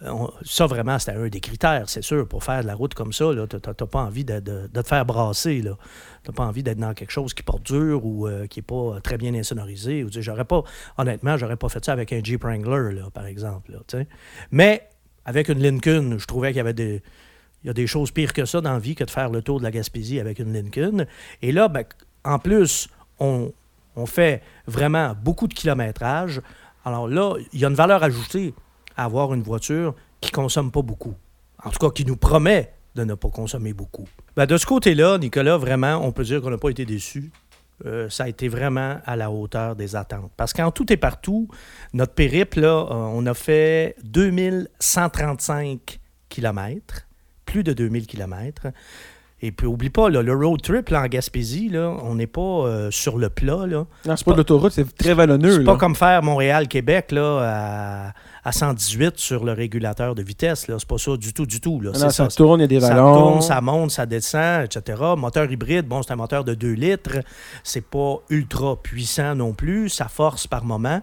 Euh, 0.02 0.26
ça, 0.44 0.66
vraiment, 0.66 0.96
c'était 0.98 1.16
un 1.18 1.26
des 1.28 1.40
critères, 1.40 1.88
c'est 1.88 2.02
sûr, 2.04 2.28
pour 2.28 2.44
faire 2.44 2.62
de 2.62 2.68
la 2.68 2.76
route 2.76 2.94
comme 2.94 3.12
ça. 3.12 3.30
Tu 3.50 3.56
n'as 3.56 3.74
pas 3.86 3.98
envie 4.02 4.24
de, 4.24 4.38
de- 4.38 4.68
de 4.72 4.82
te 4.82 4.86
faire 4.86 5.04
brasser. 5.04 5.60
Tu 5.60 5.68
n'as 5.68 6.34
pas 6.34 6.44
envie 6.44 6.62
d'être 6.62 6.78
dans 6.78 6.94
quelque 6.94 7.10
chose 7.10 7.34
qui 7.34 7.42
porte 7.42 7.64
dur 7.64 8.04
ou 8.04 8.28
euh, 8.28 8.46
qui 8.46 8.60
n'est 8.60 8.62
pas 8.64 9.00
très 9.02 9.18
bien 9.18 9.34
insonorisé. 9.34 10.04
Ou, 10.04 10.08
j'aurais 10.12 10.44
pas, 10.44 10.62
honnêtement, 10.98 11.36
j'aurais 11.36 11.56
pas 11.56 11.68
fait 11.68 11.84
ça 11.84 11.92
avec 11.92 12.12
un 12.12 12.20
Jeep 12.22 12.44
Wrangler, 12.44 12.94
là, 12.94 13.10
par 13.12 13.26
exemple. 13.26 13.72
là. 13.72 14.02
Mais 14.52 14.88
avec 15.24 15.48
une 15.48 15.58
Lincoln, 15.60 16.16
je 16.18 16.26
trouvais 16.26 16.48
qu'il 16.50 16.58
y 16.58 16.60
avait 16.60 16.74
des, 16.74 17.02
il 17.64 17.66
y 17.66 17.70
a 17.70 17.74
des 17.74 17.88
choses 17.88 18.12
pires 18.12 18.32
que 18.32 18.44
ça 18.44 18.60
dans 18.60 18.74
la 18.74 18.78
vie 18.78 18.94
que 18.94 19.02
de 19.02 19.10
faire 19.10 19.30
le 19.30 19.42
tour 19.42 19.58
de 19.58 19.64
la 19.64 19.72
Gaspésie 19.72 20.20
avec 20.20 20.38
une 20.38 20.52
Lincoln. 20.52 21.06
Et 21.42 21.50
là, 21.50 21.66
ben, 21.66 21.84
en 22.24 22.38
plus, 22.38 22.88
on, 23.18 23.52
on 23.96 24.06
fait 24.06 24.42
vraiment 24.68 25.16
beaucoup 25.20 25.48
de 25.48 25.54
kilométrage. 25.54 26.40
Alors 26.84 27.08
là, 27.08 27.34
il 27.52 27.58
y 27.58 27.64
a 27.64 27.68
une 27.68 27.74
valeur 27.74 28.02
ajoutée 28.04 28.54
à 28.98 29.04
avoir 29.04 29.32
une 29.32 29.42
voiture 29.42 29.94
qui 30.20 30.30
ne 30.30 30.34
consomme 30.34 30.70
pas 30.70 30.82
beaucoup. 30.82 31.14
En 31.64 31.70
tout 31.70 31.78
cas, 31.78 31.90
qui 31.90 32.04
nous 32.04 32.16
promet 32.16 32.74
de 32.94 33.04
ne 33.04 33.14
pas 33.14 33.30
consommer 33.30 33.72
beaucoup. 33.72 34.06
Ben, 34.36 34.44
de 34.46 34.56
ce 34.56 34.66
côté-là, 34.66 35.18
Nicolas, 35.18 35.56
vraiment, 35.56 35.96
on 36.04 36.12
peut 36.12 36.24
dire 36.24 36.42
qu'on 36.42 36.50
n'a 36.50 36.58
pas 36.58 36.70
été 36.70 36.84
déçus. 36.84 37.30
Euh, 37.86 38.10
ça 38.10 38.24
a 38.24 38.28
été 38.28 38.48
vraiment 38.48 38.98
à 39.06 39.14
la 39.14 39.30
hauteur 39.30 39.76
des 39.76 39.94
attentes. 39.94 40.32
Parce 40.36 40.52
qu'en 40.52 40.72
tout 40.72 40.92
et 40.92 40.96
partout, 40.96 41.48
notre 41.92 42.12
périple, 42.12 42.60
là, 42.60 42.88
euh, 42.90 42.92
on 42.92 43.24
a 43.26 43.34
fait 43.34 43.94
2135 44.02 46.00
km, 46.28 47.06
plus 47.44 47.62
de 47.62 47.72
2000 47.72 48.08
km. 48.08 48.66
Et 49.40 49.52
puis, 49.52 49.66
oublie 49.68 49.90
pas, 49.90 50.10
là, 50.10 50.20
le 50.20 50.34
road 50.34 50.60
trip 50.62 50.88
là, 50.88 51.02
en 51.02 51.06
Gaspésie, 51.06 51.68
là, 51.68 51.94
on 52.02 52.16
n'est 52.16 52.26
pas 52.26 52.40
euh, 52.40 52.90
sur 52.90 53.18
le 53.18 53.28
plat. 53.30 53.66
Là. 53.66 53.86
Non, 54.04 54.16
c'est 54.16 54.24
pas 54.24 54.32
de 54.32 54.38
l'autoroute, 54.38 54.72
c'est 54.72 54.96
très 54.96 55.14
vallonneux. 55.14 55.58
C'est 55.58 55.64
pas 55.64 55.76
comme 55.76 55.94
faire 55.94 56.24
Montréal-Québec 56.24 57.12
là, 57.12 58.12
à, 58.44 58.48
à 58.48 58.52
118 58.52 59.16
sur 59.16 59.44
le 59.44 59.52
régulateur 59.52 60.16
de 60.16 60.22
vitesse. 60.22 60.66
là. 60.66 60.76
C'est 60.80 60.88
pas 60.88 60.98
ça 60.98 61.16
du 61.16 61.32
tout, 61.32 61.46
du 61.46 61.60
tout. 61.60 61.80
Là. 61.80 61.92
Non, 61.92 62.10
ça, 62.10 62.26
tourne, 62.26 62.58
il 62.58 62.62
y 62.62 62.64
a 62.64 62.66
des 62.66 62.80
ça 62.80 62.88
vallons. 62.88 63.14
tourne, 63.14 63.42
ça 63.42 63.60
monte, 63.60 63.92
ça 63.92 64.06
descend, 64.06 64.64
etc. 64.64 65.00
Moteur 65.16 65.50
hybride, 65.50 65.86
bon, 65.86 66.02
c'est 66.02 66.12
un 66.12 66.16
moteur 66.16 66.42
de 66.42 66.54
2 66.54 66.72
litres. 66.72 67.18
C'est 67.62 67.84
pas 67.88 68.16
ultra 68.30 68.74
puissant 68.82 69.36
non 69.36 69.52
plus. 69.52 69.88
Ça 69.88 70.08
force 70.08 70.48
par 70.48 70.64
moment. 70.64 71.00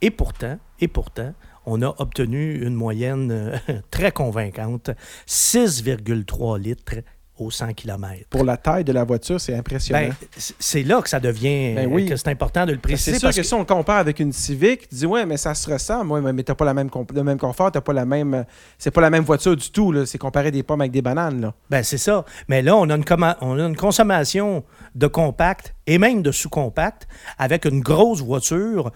Et 0.00 0.10
pourtant, 0.12 0.58
et 0.80 0.86
pourtant, 0.86 1.32
on 1.66 1.82
a 1.82 1.92
obtenu 1.98 2.64
une 2.64 2.74
moyenne 2.74 3.30
euh, 3.32 3.56
très 3.90 4.12
convaincante 4.12 4.90
6,3 5.26 6.58
litres 6.58 6.96
au 7.38 7.50
100 7.50 7.72
km. 7.74 8.26
Pour 8.30 8.44
la 8.44 8.56
taille 8.56 8.84
de 8.84 8.92
la 8.92 9.02
voiture, 9.04 9.40
c'est 9.40 9.54
impressionnant. 9.56 10.08
Ben, 10.08 10.14
c'est 10.58 10.82
là 10.84 11.02
que 11.02 11.08
ça 11.08 11.18
devient 11.18 11.74
Ben 11.74 11.88
oui. 11.90 12.06
que 12.06 12.14
c'est 12.16 12.28
important 12.28 12.64
de 12.64 12.70
le 12.72 12.76
que 12.76 12.82
préciser. 12.82 13.12
c'est 13.12 13.18
sûr 13.18 13.26
parce 13.26 13.36
que, 13.36 13.40
que- 13.42 13.46
si 13.46 13.54
on 13.54 13.58
le 13.58 13.64
compare 13.64 13.98
avec 13.98 14.20
une 14.20 14.32
Civic, 14.32 14.88
tu 14.88 14.94
dis 14.94 15.06
ouais, 15.06 15.26
mais 15.26 15.36
ça 15.36 15.52
se 15.54 15.68
ressemble, 15.70 16.12
ouais, 16.12 16.32
mais 16.32 16.42
t'as 16.44 16.54
pas 16.54 16.64
la 16.64 16.74
même 16.74 16.90
le 17.12 17.22
même 17.24 17.38
confort, 17.38 17.72
t'as 17.72 17.80
pas 17.80 17.92
la 17.92 18.04
même, 18.04 18.44
c'est 18.78 18.90
pas 18.92 19.00
la 19.00 19.10
même 19.10 19.24
voiture 19.24 19.56
du 19.56 19.70
tout. 19.70 19.92
C'est 20.06 20.18
comparer 20.18 20.50
des 20.52 20.62
pommes 20.62 20.80
avec 20.80 20.92
des 20.92 21.02
bananes 21.02 21.40
là. 21.40 21.54
Ben, 21.70 21.82
c'est 21.82 21.98
ça. 21.98 22.24
Mais 22.48 22.62
là, 22.62 22.76
on 22.76 22.88
a, 22.88 22.94
une 22.96 23.04
on 23.40 23.58
a 23.58 23.62
une 23.66 23.76
consommation 23.76 24.62
de 24.94 25.06
compact 25.08 25.74
et 25.86 25.98
même 25.98 26.22
de 26.22 26.30
sous-compact 26.30 27.08
avec 27.38 27.64
une 27.64 27.80
grosse 27.80 28.20
voiture. 28.22 28.92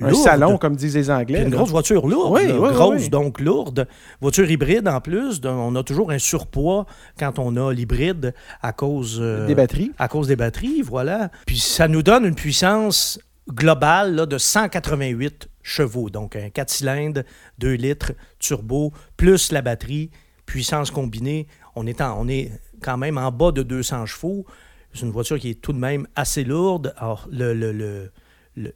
Un 0.00 0.10
lourde. 0.10 0.22
salon 0.24 0.58
comme 0.58 0.74
disent 0.74 0.96
les 0.96 1.10
Anglais. 1.10 1.38
Puis 1.38 1.44
une 1.44 1.50
là. 1.52 1.56
grosse 1.58 1.70
voiture 1.70 2.06
lourde, 2.08 2.32
Oui, 2.32 2.42
oui, 2.50 2.72
grosse 2.72 3.02
oui. 3.02 3.08
donc 3.10 3.40
lourde. 3.40 3.86
Voiture 4.20 4.50
hybride 4.50 4.88
en 4.88 5.00
plus. 5.00 5.40
on 5.44 5.76
a 5.76 5.82
toujours 5.84 6.10
un 6.10 6.18
surpoids 6.18 6.86
quand 7.18 7.38
on 7.38 7.56
a 7.56 7.72
l'hybride 7.72 8.34
à 8.60 8.72
cause 8.72 9.18
euh, 9.20 9.46
des 9.46 9.54
batteries. 9.54 9.92
à 9.98 10.08
cause 10.08 10.26
des 10.26 10.36
batteries, 10.36 10.82
voilà. 10.82 11.30
Puis 11.46 11.58
ça 11.58 11.86
nous 11.86 12.02
donne 12.02 12.24
une 12.24 12.34
puissance 12.34 13.20
globale 13.52 14.14
là, 14.16 14.26
de 14.26 14.36
188 14.38 15.48
chevaux. 15.62 16.10
Donc 16.10 16.34
un 16.36 16.50
4 16.50 16.70
cylindres, 16.70 17.22
2 17.58 17.72
litres, 17.74 18.12
turbo, 18.38 18.92
plus 19.16 19.52
la 19.52 19.62
batterie, 19.62 20.10
puissance 20.46 20.90
combinée. 20.90 21.46
On 21.76 21.86
est, 21.86 22.00
en- 22.00 22.20
on 22.20 22.28
est 22.28 22.50
quand 22.82 22.96
même 22.96 23.16
en 23.18 23.30
bas 23.30 23.52
de 23.52 23.62
200 23.62 24.06
chevaux. 24.06 24.44
C'est 24.92 25.02
une 25.06 25.12
voiture 25.12 25.38
qui 25.38 25.50
est 25.50 25.60
tout 25.60 25.72
de 25.72 25.78
même 25.78 26.06
assez 26.16 26.44
lourde. 26.44 26.94
Alors, 26.96 27.28
le- 27.30 27.52
le- 27.54 28.10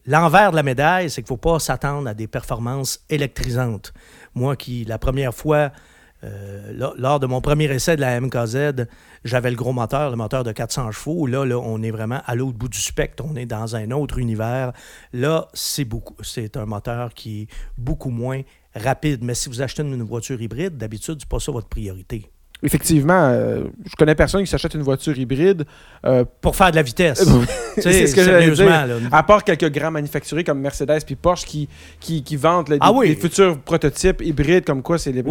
l'envers 0.06 0.50
de 0.50 0.56
la 0.56 0.62
médaille, 0.62 1.10
c'est 1.10 1.22
qu'il 1.22 1.32
ne 1.32 1.36
faut 1.38 1.50
pas 1.50 1.58
s'attendre 1.58 2.08
à 2.08 2.14
des 2.14 2.26
performances 2.26 3.04
électrisantes. 3.08 3.92
Moi 4.34 4.56
qui, 4.56 4.84
la 4.84 4.98
première 4.98 5.34
fois, 5.34 5.72
euh, 6.24 6.90
lors 6.96 7.20
de 7.20 7.26
mon 7.26 7.40
premier 7.40 7.66
essai 7.66 7.94
de 7.96 8.00
la 8.00 8.20
MKZ, 8.20 8.86
j'avais 9.24 9.50
le 9.50 9.56
gros 9.56 9.72
moteur, 9.72 10.10
le 10.10 10.16
moteur 10.16 10.42
de 10.42 10.52
400 10.52 10.90
chevaux. 10.90 11.26
Là, 11.26 11.44
là, 11.44 11.58
on 11.58 11.82
est 11.82 11.90
vraiment 11.90 12.20
à 12.26 12.34
l'autre 12.34 12.58
bout 12.58 12.68
du 12.68 12.80
spectre. 12.80 13.24
On 13.26 13.36
est 13.36 13.46
dans 13.46 13.76
un 13.76 13.90
autre 13.92 14.18
univers. 14.18 14.72
Là, 15.12 15.48
c'est 15.54 15.86
c'est 16.22 16.56
un 16.56 16.66
moteur 16.66 17.14
qui 17.14 17.42
est 17.42 17.48
beaucoup 17.76 18.10
moins 18.10 18.42
rapide. 18.74 19.22
Mais 19.22 19.34
si 19.34 19.48
vous 19.48 19.62
achetez 19.62 19.82
une 19.82 20.02
voiture 20.02 20.40
hybride, 20.40 20.76
d'habitude, 20.76 21.18
c'est 21.20 21.28
pas 21.28 21.40
ça 21.40 21.52
votre 21.52 21.68
priorité. 21.68 22.30
Effectivement, 22.62 23.28
euh, 23.30 23.64
je 23.88 23.96
connais 23.96 24.14
personne 24.14 24.42
qui 24.42 24.50
s'achète 24.50 24.74
une 24.74 24.82
voiture 24.82 25.16
hybride 25.18 25.64
euh, 26.04 26.24
pour 26.40 26.56
faire 26.56 26.70
de 26.70 26.76
la 26.76 26.82
vitesse. 26.82 27.26
c'est 27.78 28.06
ce 28.06 28.14
que 28.14 28.22
j'allais 28.22 28.50
dire. 28.50 28.88
À 29.12 29.22
part 29.22 29.44
quelques 29.44 29.70
grands 29.70 29.90
manufacturiers 29.90 30.44
comme 30.44 30.60
Mercedes 30.60 31.00
puis 31.04 31.16
Porsche 31.16 31.44
qui, 31.44 31.68
qui, 32.00 32.22
qui 32.22 32.36
vendent 32.36 32.68
les, 32.68 32.78
ah 32.80 32.92
futurs 33.20 33.58
prototypes 33.58 34.22
hybrides 34.22 34.64
comme 34.64 34.82
quoi 34.82 34.98
c'est 34.98 35.12
les, 35.12 35.22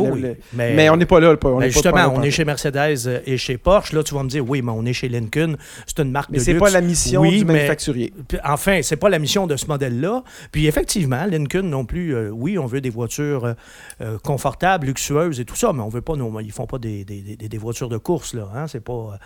mais, 0.53 0.89
on 0.89 0.97
n'est 0.97 1.05
pas 1.05 1.19
là. 1.19 1.35
On 1.43 1.61
justement, 1.61 2.13
on 2.15 2.21
est 2.21 2.31
chez 2.31 2.45
Mercedes 2.45 3.21
et 3.25 3.37
chez 3.37 3.57
Porsche. 3.57 3.93
Là, 3.93 4.03
tu 4.03 4.13
vas 4.13 4.23
me 4.23 4.29
dire, 4.29 4.47
oui, 4.47 4.61
mais 4.61 4.71
on 4.71 4.85
est 4.85 4.93
chez 4.93 5.09
Lincoln. 5.09 5.55
C'est 5.85 5.99
une 5.99 6.11
marque 6.11 6.29
mais 6.29 6.37
de 6.37 6.43
luxe. 6.43 6.47
Mais 6.47 6.53
c'est 6.53 6.59
pas 6.59 6.69
la 6.69 6.81
mission 6.81 7.23
du 7.23 7.45
manufacturier. 7.45 8.13
enfin, 8.43 8.81
c'est 8.83 8.97
pas 8.97 9.09
la 9.09 9.19
mission 9.19 9.47
de 9.47 9.55
ce 9.55 9.65
modèle-là. 9.67 10.23
Puis 10.51 10.67
effectivement, 10.67 11.25
Lincoln 11.25 11.63
non 11.63 11.85
plus, 11.85 12.15
euh, 12.15 12.29
oui, 12.29 12.57
on 12.57 12.65
veut 12.65 12.81
des 12.81 12.89
voitures 12.89 13.55
confortables, 14.23 14.87
luxueuses 14.87 15.39
et 15.39 15.45
tout 15.45 15.55
ça, 15.55 15.73
mais 15.73 15.81
on 15.81 15.89
veut 15.89 16.01
pas, 16.01 16.13
ils 16.41 16.51
font 16.51 16.67
pas 16.67 16.77
des 16.77 17.03
des, 17.03 17.16
voitures 17.59 17.89
de 17.89 17.97
course. 17.97 18.33
Là, 18.33 18.49
hein? 18.53 18.67
C'est 18.67 18.79
pas, 18.79 19.17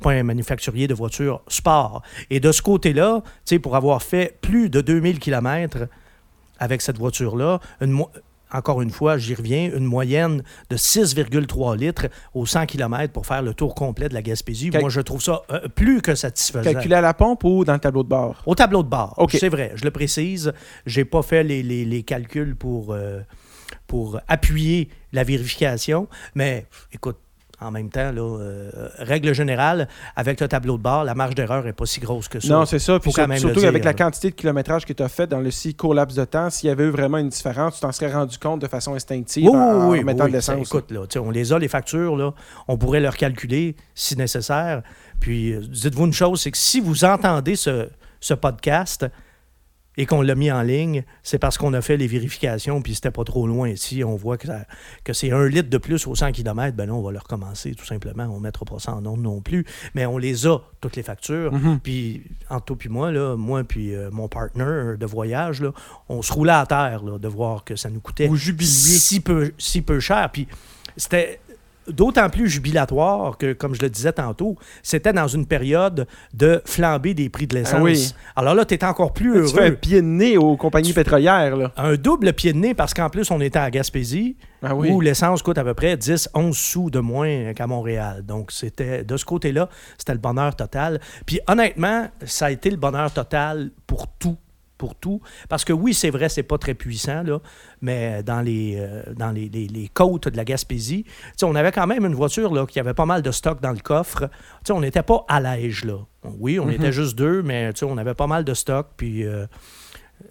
pas 0.00 0.12
un 0.12 0.22
manufacturier 0.22 0.86
de 0.86 0.94
voitures 0.94 1.42
sport. 1.48 2.02
Et 2.30 2.40
de 2.40 2.52
ce 2.52 2.62
côté-là, 2.62 3.22
pour 3.62 3.76
avoir 3.76 4.02
fait 4.02 4.38
plus 4.40 4.70
de 4.70 4.80
2000 4.80 5.18
km 5.18 5.88
avec 6.58 6.82
cette 6.82 6.98
voiture-là, 6.98 7.60
encore 8.54 8.82
une 8.82 8.90
fois, 8.90 9.18
j'y 9.18 9.34
reviens, 9.34 9.70
une 9.74 9.84
moyenne 9.84 10.42
de 10.70 10.76
6,3 10.76 11.76
litres 11.76 12.06
au 12.34 12.46
100 12.46 12.66
km 12.66 13.12
pour 13.12 13.26
faire 13.26 13.42
le 13.42 13.52
tour 13.52 13.74
complet 13.74 14.08
de 14.08 14.14
la 14.14 14.22
Gaspésie. 14.22 14.70
Moi, 14.70 14.88
je 14.88 15.00
trouve 15.00 15.20
ça 15.20 15.42
euh, 15.50 15.66
plus 15.68 16.00
que 16.00 16.14
satisfaisant. 16.14 16.72
Calculé 16.72 16.94
à 16.94 17.00
la 17.00 17.14
pompe 17.14 17.42
ou 17.44 17.64
dans 17.64 17.72
le 17.72 17.80
tableau 17.80 18.04
de 18.04 18.08
bord? 18.08 18.40
Au 18.46 18.54
tableau 18.54 18.84
de 18.84 18.88
bord. 18.88 19.14
C'est 19.28 19.48
vrai, 19.48 19.72
je 19.74 19.84
le 19.84 19.90
précise. 19.90 20.52
Je 20.86 21.00
n'ai 21.00 21.04
pas 21.04 21.22
fait 21.22 21.42
les, 21.42 22.02
calculs 22.04 22.54
pour, 22.54 22.92
euh, 22.92 23.20
pour 23.88 24.20
appuyer 24.28 24.88
la 25.12 25.24
vérification, 25.24 26.08
mais 26.34 26.66
écoute, 26.92 27.18
en 27.60 27.70
même 27.70 27.90
temps, 27.90 28.12
là, 28.12 28.22
euh, 28.22 28.70
règle 28.98 29.32
générale, 29.32 29.88
avec 30.16 30.40
le 30.40 30.48
tableau 30.48 30.76
de 30.76 30.82
bord, 30.82 31.04
la 31.04 31.14
marge 31.14 31.34
d'erreur 31.34 31.64
n'est 31.64 31.72
pas 31.72 31.86
si 31.86 32.00
grosse 32.00 32.28
que 32.28 32.40
ça. 32.40 32.52
Non, 32.52 32.66
c'est 32.66 32.78
ça. 32.78 32.98
Puis 32.98 33.12
surtout 33.12 33.64
avec 33.64 33.84
la 33.84 33.94
quantité 33.94 34.30
de 34.30 34.34
kilométrage 34.34 34.84
que 34.84 34.92
tu 34.92 35.02
as 35.02 35.08
fait 35.08 35.26
dans 35.26 35.40
le 35.40 35.50
si 35.50 35.74
court 35.74 35.94
laps 35.94 36.16
de 36.16 36.24
temps, 36.24 36.50
s'il 36.50 36.68
y 36.68 36.72
avait 36.72 36.84
eu 36.84 36.90
vraiment 36.90 37.18
une 37.18 37.28
différence, 37.28 37.76
tu 37.76 37.80
t'en 37.80 37.92
serais 37.92 38.12
rendu 38.12 38.38
compte 38.38 38.60
de 38.60 38.68
façon 38.68 38.94
instinctive 38.94 39.48
en, 39.48 39.88
oui, 39.88 40.04
mettant 40.04 40.26
de 40.26 40.32
l'essence. 40.32 40.66
Écoute, 40.68 40.90
là, 40.90 41.00
on 41.20 41.30
les 41.30 41.52
a, 41.52 41.58
les 41.58 41.68
factures, 41.68 42.16
là, 42.16 42.34
on 42.68 42.76
pourrait 42.76 43.00
leur 43.00 43.16
calculer 43.16 43.76
si 43.94 44.16
nécessaire. 44.16 44.82
Puis, 45.20 45.52
euh, 45.52 45.60
dites-vous 45.60 46.06
une 46.06 46.12
chose, 46.12 46.40
c'est 46.40 46.50
que 46.50 46.58
si 46.58 46.80
vous 46.80 47.04
entendez 47.04 47.56
ce, 47.56 47.88
ce 48.20 48.34
podcast, 48.34 49.06
et 49.96 50.06
qu'on 50.06 50.22
l'a 50.22 50.34
mis 50.34 50.50
en 50.50 50.62
ligne, 50.62 51.04
c'est 51.22 51.38
parce 51.38 51.58
qu'on 51.58 51.72
a 51.72 51.80
fait 51.80 51.96
les 51.96 52.06
vérifications, 52.06 52.82
puis 52.82 52.94
c'était 52.94 53.10
pas 53.10 53.24
trop 53.24 53.46
loin. 53.46 53.74
Si 53.76 54.02
on 54.02 54.16
voit 54.16 54.36
que, 54.36 54.48
que 55.04 55.12
c'est 55.12 55.30
un 55.30 55.46
litre 55.46 55.70
de 55.70 55.78
plus 55.78 56.06
au 56.06 56.14
100 56.14 56.32
km, 56.32 56.76
ben 56.76 56.86
là, 56.86 56.94
on 56.94 57.02
va 57.02 57.12
le 57.12 57.18
recommencer, 57.18 57.74
tout 57.74 57.84
simplement. 57.84 58.24
On 58.24 58.38
ne 58.38 58.42
mettra 58.42 58.64
pas 58.64 58.78
ça 58.78 58.94
en 58.94 59.06
ondes 59.06 59.22
non 59.22 59.40
plus. 59.40 59.64
Mais 59.94 60.06
on 60.06 60.18
les 60.18 60.46
a, 60.46 60.58
toutes 60.80 60.96
les 60.96 61.02
factures. 61.02 61.54
Mm-hmm. 61.54 61.78
Puis, 61.80 62.22
Anto 62.50 62.74
puis 62.76 62.88
moi, 62.88 63.12
là, 63.12 63.36
moi 63.36 63.62
puis 63.64 63.94
euh, 63.94 64.10
mon 64.10 64.28
partner 64.28 64.96
de 64.98 65.06
voyage, 65.06 65.62
là, 65.62 65.72
on 66.08 66.22
se 66.22 66.32
roulait 66.32 66.52
à 66.52 66.66
terre 66.66 67.02
de 67.02 67.28
voir 67.28 67.64
que 67.64 67.76
ça 67.76 67.90
nous 67.90 68.00
coûtait 68.00 68.28
si 68.60 69.20
peu, 69.20 69.52
si 69.58 69.82
peu 69.82 70.00
cher. 70.00 70.30
Puis, 70.32 70.48
c'était 70.96 71.40
d'autant 71.88 72.28
plus 72.28 72.48
jubilatoire 72.48 73.38
que, 73.38 73.52
comme 73.52 73.74
je 73.74 73.80
le 73.80 73.90
disais 73.90 74.12
tantôt, 74.12 74.56
c'était 74.82 75.12
dans 75.12 75.28
une 75.28 75.46
période 75.46 76.06
de 76.32 76.62
flambée 76.64 77.14
des 77.14 77.28
prix 77.28 77.46
de 77.46 77.54
l'essence. 77.54 78.14
Ah 78.34 78.40
Alors 78.40 78.54
là, 78.54 78.64
tu 78.64 78.74
es 78.74 78.84
encore 78.84 79.12
plus 79.12 79.36
heureux. 79.36 79.48
Tu 79.48 79.54
fais 79.54 79.66
un 79.66 79.72
pied 79.72 80.00
de 80.00 80.06
nez 80.06 80.36
aux 80.36 80.56
compagnies 80.56 80.92
pétrolières. 80.92 81.56
Là. 81.56 81.72
Un 81.76 81.94
double 81.94 82.32
pied 82.32 82.52
de 82.52 82.58
nez 82.58 82.74
parce 82.74 82.94
qu'en 82.94 83.10
plus, 83.10 83.30
on 83.30 83.40
était 83.40 83.58
à 83.58 83.70
Gaspésie, 83.70 84.36
ah 84.62 84.74
où 84.74 85.00
l'essence 85.00 85.42
coûte 85.42 85.58
à 85.58 85.64
peu 85.64 85.74
près 85.74 85.96
10-11 85.96 86.52
sous 86.52 86.90
de 86.90 87.00
moins 87.00 87.52
qu'à 87.54 87.66
Montréal. 87.66 88.24
Donc, 88.24 88.50
c'était 88.52 89.04
de 89.04 89.16
ce 89.16 89.24
côté-là, 89.24 89.68
c'était 89.98 90.14
le 90.14 90.18
bonheur 90.18 90.56
total. 90.56 91.00
Puis 91.26 91.40
honnêtement, 91.46 92.08
ça 92.24 92.46
a 92.46 92.50
été 92.50 92.70
le 92.70 92.76
bonheur 92.76 93.12
total 93.12 93.70
pour 93.86 94.06
tout 94.06 94.36
pour 94.84 94.94
tout. 94.96 95.22
Parce 95.48 95.64
que 95.64 95.72
oui, 95.72 95.94
c'est 95.94 96.10
vrai, 96.10 96.28
c'est 96.28 96.42
pas 96.42 96.58
très 96.58 96.74
puissant, 96.74 97.22
là, 97.22 97.38
mais 97.80 98.22
dans 98.22 98.42
les, 98.42 98.76
euh, 98.76 99.02
dans 99.16 99.30
les, 99.30 99.90
côtes 99.94 100.28
de 100.28 100.36
la 100.36 100.44
Gaspésie, 100.44 101.06
on 101.42 101.54
avait 101.54 101.72
quand 101.72 101.86
même 101.86 102.04
une 102.04 102.14
voiture 102.14 102.52
là, 102.52 102.66
qui 102.66 102.78
avait 102.78 102.92
pas 102.92 103.06
mal 103.06 103.22
de 103.22 103.30
stock 103.30 103.62
dans 103.62 103.70
le 103.70 103.78
coffre. 103.78 104.28
on 104.68 104.82
n'était 104.82 105.02
pas 105.02 105.24
à 105.26 105.40
l'âge, 105.40 105.86
là. 105.86 106.00
Oui, 106.38 106.58
on 106.58 106.66
mm-hmm. 106.66 106.74
était 106.74 106.92
juste 106.92 107.16
deux, 107.16 107.42
mais 107.42 107.70
on 107.82 107.96
avait 107.96 108.12
pas 108.12 108.26
mal 108.26 108.44
de 108.44 108.52
stock. 108.52 108.88
Puis. 108.98 109.24
Euh, 109.24 109.46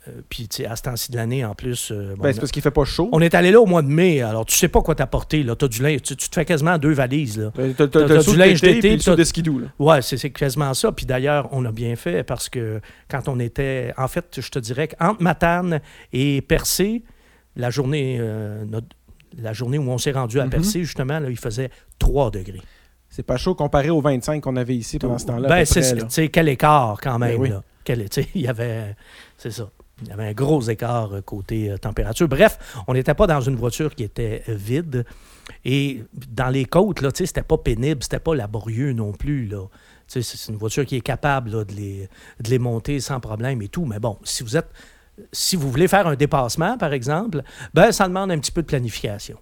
euh, 0.07 0.21
puis, 0.27 0.47
tu 0.47 0.57
sais, 0.57 0.65
à 0.65 0.75
ce 0.75 0.83
temps-ci 0.83 1.11
de 1.11 1.17
l'année, 1.17 1.45
en 1.45 1.55
plus. 1.55 1.91
Euh, 1.91 2.15
ben, 2.17 2.33
c'est 2.33 2.39
parce 2.39 2.51
qu'il 2.51 2.61
fait 2.61 2.71
pas 2.71 2.83
chaud. 2.83 3.09
On 3.11 3.21
est 3.21 3.35
allé 3.35 3.51
là 3.51 3.61
au 3.61 3.65
mois 3.65 3.81
de 3.81 3.87
mai, 3.87 4.21
alors 4.21 4.45
tu 4.45 4.55
sais 4.55 4.67
pas 4.67 4.81
quoi 4.81 4.95
t'apporter. 4.95 5.43
Là. 5.43 5.55
As 5.61 5.67
du 5.67 5.81
linge, 5.81 6.01
tu, 6.01 6.15
te 6.15 6.33
fais 6.33 6.45
quasiment 6.45 6.77
deux 6.77 6.93
valises. 6.93 7.37
Là. 7.37 7.51
Ben, 7.55 7.73
t'as, 7.73 7.87
du 7.87 8.35
linge 8.35 8.61
d'été 8.61 8.93
et 8.93 8.97
de 8.97 9.23
skidoo. 9.23 9.59
Là. 9.59 9.67
Ouais, 9.79 10.01
c'est, 10.01 10.29
quasiment 10.31 10.73
ça. 10.73 10.91
Puis 10.91 11.05
d'ailleurs, 11.05 11.47
on 11.51 11.63
a 11.65 11.71
bien 11.71 11.95
fait 11.95 12.23
parce 12.23 12.49
que 12.49 12.81
quand 13.09 13.27
on 13.27 13.39
était. 13.39 13.93
En 13.97 14.07
fait, 14.07 14.39
je 14.39 14.49
te 14.49 14.59
dirais 14.59 14.87
qu'entre 14.87 15.21
Matane 15.21 15.81
et 16.11 16.41
Percé, 16.41 17.03
la 17.55 17.69
journée, 17.69 18.17
euh, 18.19 18.65
la 19.37 19.53
journée 19.53 19.77
où 19.77 19.89
on 19.89 19.97
s'est 19.97 20.11
rendu 20.11 20.39
à 20.39 20.45
mm-hmm. 20.45 20.49
Percé, 20.49 20.83
justement, 20.83 21.19
là, 21.19 21.29
il 21.29 21.37
faisait 21.37 21.69
3 21.99 22.31
degrés. 22.31 22.61
C'est 23.09 23.23
pas 23.23 23.37
chaud 23.37 23.53
comparé 23.53 23.91
aux 23.91 24.01
25 24.01 24.41
qu'on 24.41 24.55
avait 24.55 24.75
ici 24.75 24.97
pendant 24.97 25.19
ce 25.19 25.27
temps-là. 25.27 25.47
Ben, 25.47 25.65
c'est, 25.65 26.29
quel 26.29 26.49
écart 26.49 26.99
quand 27.01 27.19
même. 27.19 27.39
Ben 27.39 27.51
là. 27.51 27.63
Quel, 27.83 28.07
il 28.35 28.41
y 28.41 28.47
avait. 28.47 28.95
C'est 29.37 29.51
ça. 29.51 29.69
Il 30.01 30.07
y 30.07 30.11
avait 30.11 30.27
un 30.27 30.33
gros 30.33 30.61
écart 30.61 31.13
euh, 31.13 31.21
côté 31.21 31.69
euh, 31.69 31.77
température. 31.77 32.27
Bref, 32.27 32.57
on 32.87 32.93
n'était 32.93 33.13
pas 33.13 33.27
dans 33.27 33.41
une 33.41 33.55
voiture 33.55 33.93
qui 33.95 34.03
était 34.03 34.43
euh, 34.49 34.55
vide. 34.55 35.05
Et 35.65 36.03
dans 36.31 36.49
les 36.49 36.65
côtes, 36.65 37.01
là, 37.01 37.09
c'était 37.13 37.43
pas 37.43 37.57
pénible, 37.57 38.01
c'était 38.01 38.19
pas 38.19 38.33
laborieux 38.33 38.93
non 38.93 39.11
plus. 39.11 39.51
C'est 40.07 40.49
une 40.49 40.57
voiture 40.57 40.85
qui 40.85 40.97
est 40.97 41.01
capable 41.01 41.51
de, 41.51 41.73
les, 41.73 42.09
de 42.39 42.49
les 42.49 42.59
monter 42.59 42.99
sans 42.99 43.19
problème 43.19 43.61
et 43.61 43.67
tout. 43.67 43.85
Mais 43.85 43.99
bon, 43.99 44.17
si 44.23 44.43
vous 44.43 44.57
êtes. 44.57 44.69
Si 45.31 45.55
vous 45.55 45.69
voulez 45.69 45.87
faire 45.87 46.07
un 46.07 46.15
dépassement, 46.15 46.75
par 46.75 46.91
exemple, 46.91 47.43
ben, 47.71 47.91
ça 47.91 48.07
demande 48.07 48.31
un 48.31 48.39
petit 48.39 48.51
peu 48.51 48.63
de 48.63 48.67
planification. 48.67 49.37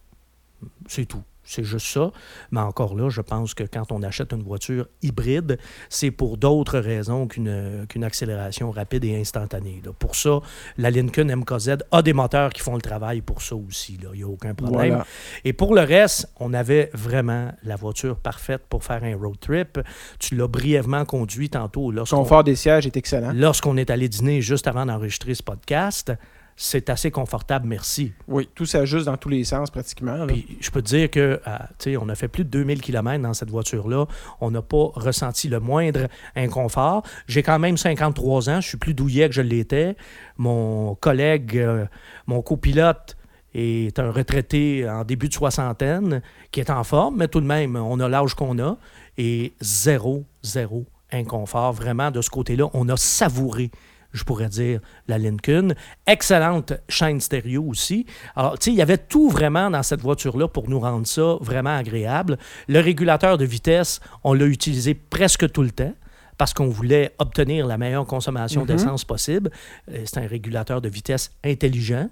C'est 0.85 1.05
tout. 1.05 1.23
C'est 1.43 1.63
juste 1.63 1.87
ça. 1.87 2.11
Mais 2.51 2.59
encore 2.59 2.95
là, 2.95 3.09
je 3.09 3.21
pense 3.21 3.53
que 3.53 3.63
quand 3.63 3.91
on 3.91 4.03
achète 4.03 4.31
une 4.31 4.43
voiture 4.43 4.87
hybride, 5.01 5.57
c'est 5.89 6.11
pour 6.11 6.37
d'autres 6.37 6.79
raisons 6.79 7.27
qu'une 7.27 8.03
accélération 8.03 8.71
rapide 8.71 9.03
et 9.05 9.19
instantanée. 9.19 9.81
Pour 9.99 10.15
ça, 10.15 10.39
la 10.77 10.91
Lincoln 10.91 11.35
MKZ 11.35 11.77
a 11.91 12.01
des 12.01 12.13
moteurs 12.13 12.51
qui 12.51 12.61
font 12.61 12.75
le 12.75 12.81
travail 12.81 13.21
pour 13.21 13.41
ça 13.41 13.55
aussi. 13.55 13.97
Il 14.01 14.17
n'y 14.17 14.23
a 14.23 14.27
aucun 14.27 14.53
problème. 14.53 15.03
Et 15.43 15.53
pour 15.53 15.73
le 15.73 15.81
reste, 15.81 16.31
on 16.39 16.53
avait 16.53 16.91
vraiment 16.93 17.51
la 17.63 17.75
voiture 17.75 18.17
parfaite 18.17 18.61
pour 18.69 18.83
faire 18.83 19.03
un 19.03 19.17
road 19.17 19.39
trip. 19.39 19.79
Tu 20.19 20.35
l'as 20.35 20.47
brièvement 20.47 21.05
conduit 21.05 21.49
tantôt. 21.49 21.91
Le 21.91 22.03
confort 22.03 22.43
des 22.43 22.55
sièges 22.55 22.85
est 22.85 22.97
excellent. 22.97 23.31
Lorsqu'on 23.33 23.77
est 23.77 23.89
allé 23.89 24.07
dîner 24.07 24.41
juste 24.41 24.67
avant 24.67 24.85
d'enregistrer 24.85 25.33
ce 25.33 25.43
podcast, 25.43 26.11
c'est 26.55 26.89
assez 26.89 27.11
confortable, 27.11 27.67
merci. 27.67 28.13
Oui, 28.27 28.47
tout 28.53 28.65
s'ajuste 28.65 29.05
dans 29.05 29.17
tous 29.17 29.29
les 29.29 29.43
sens 29.43 29.71
pratiquement. 29.71 30.27
Puis 30.27 30.57
je 30.59 30.69
peux 30.69 30.81
te 30.81 30.87
dire 30.87 31.09
que, 31.09 31.41
euh, 31.47 31.97
on 31.99 32.09
a 32.09 32.15
fait 32.15 32.27
plus 32.27 32.43
de 32.43 32.49
2000 32.49 32.81
km 32.81 33.21
dans 33.21 33.33
cette 33.33 33.49
voiture-là. 33.49 34.05
On 34.41 34.51
n'a 34.51 34.61
pas 34.61 34.91
ressenti 34.93 35.49
le 35.49 35.59
moindre 35.59 36.07
inconfort. 36.35 37.03
J'ai 37.27 37.43
quand 37.43 37.59
même 37.59 37.77
53 37.77 38.49
ans, 38.49 38.61
je 38.61 38.67
suis 38.67 38.77
plus 38.77 38.93
douillet 38.93 39.27
que 39.27 39.35
je 39.35 39.41
l'étais. 39.41 39.95
Mon 40.37 40.95
collègue, 40.95 41.57
euh, 41.57 41.85
mon 42.27 42.41
copilote, 42.41 43.17
est 43.53 43.99
un 43.99 44.11
retraité 44.11 44.87
en 44.89 45.03
début 45.03 45.27
de 45.27 45.33
soixantaine 45.33 46.21
qui 46.51 46.59
est 46.59 46.69
en 46.69 46.83
forme, 46.83 47.17
mais 47.17 47.27
tout 47.27 47.41
de 47.41 47.45
même, 47.45 47.75
on 47.75 47.99
a 47.99 48.07
l'âge 48.07 48.33
qu'on 48.33 48.59
a 48.59 48.77
et 49.17 49.53
zéro, 49.59 50.23
zéro 50.41 50.85
inconfort. 51.11 51.73
Vraiment, 51.73 52.11
de 52.11 52.21
ce 52.21 52.29
côté-là, 52.29 52.69
on 52.73 52.87
a 52.89 52.97
savouré 52.97 53.71
je 54.13 54.23
pourrais 54.23 54.49
dire, 54.49 54.79
la 55.07 55.17
Lincoln. 55.17 55.73
Excellente 56.07 56.73
chaîne 56.89 57.19
stéréo 57.19 57.63
aussi. 57.63 58.05
Alors, 58.35 58.57
tu 58.57 58.65
sais, 58.65 58.71
il 58.71 58.77
y 58.77 58.81
avait 58.81 58.97
tout 58.97 59.29
vraiment 59.29 59.69
dans 59.69 59.83
cette 59.83 60.01
voiture-là 60.01 60.47
pour 60.47 60.69
nous 60.69 60.79
rendre 60.79 61.07
ça 61.07 61.37
vraiment 61.41 61.75
agréable. 61.75 62.37
Le 62.67 62.79
régulateur 62.79 63.37
de 63.37 63.45
vitesse, 63.45 63.99
on 64.23 64.33
l'a 64.33 64.45
utilisé 64.45 64.93
presque 64.93 65.51
tout 65.51 65.63
le 65.63 65.71
temps 65.71 65.93
parce 66.37 66.53
qu'on 66.53 66.69
voulait 66.69 67.13
obtenir 67.19 67.67
la 67.67 67.77
meilleure 67.77 68.05
consommation 68.05 68.63
mm-hmm. 68.63 68.67
d'essence 68.67 69.05
possible. 69.05 69.51
Euh, 69.91 70.01
c'est 70.05 70.17
un 70.17 70.27
régulateur 70.27 70.81
de 70.81 70.89
vitesse 70.89 71.31
intelligent 71.43 72.09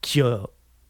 qui 0.00 0.20
a, 0.20 0.40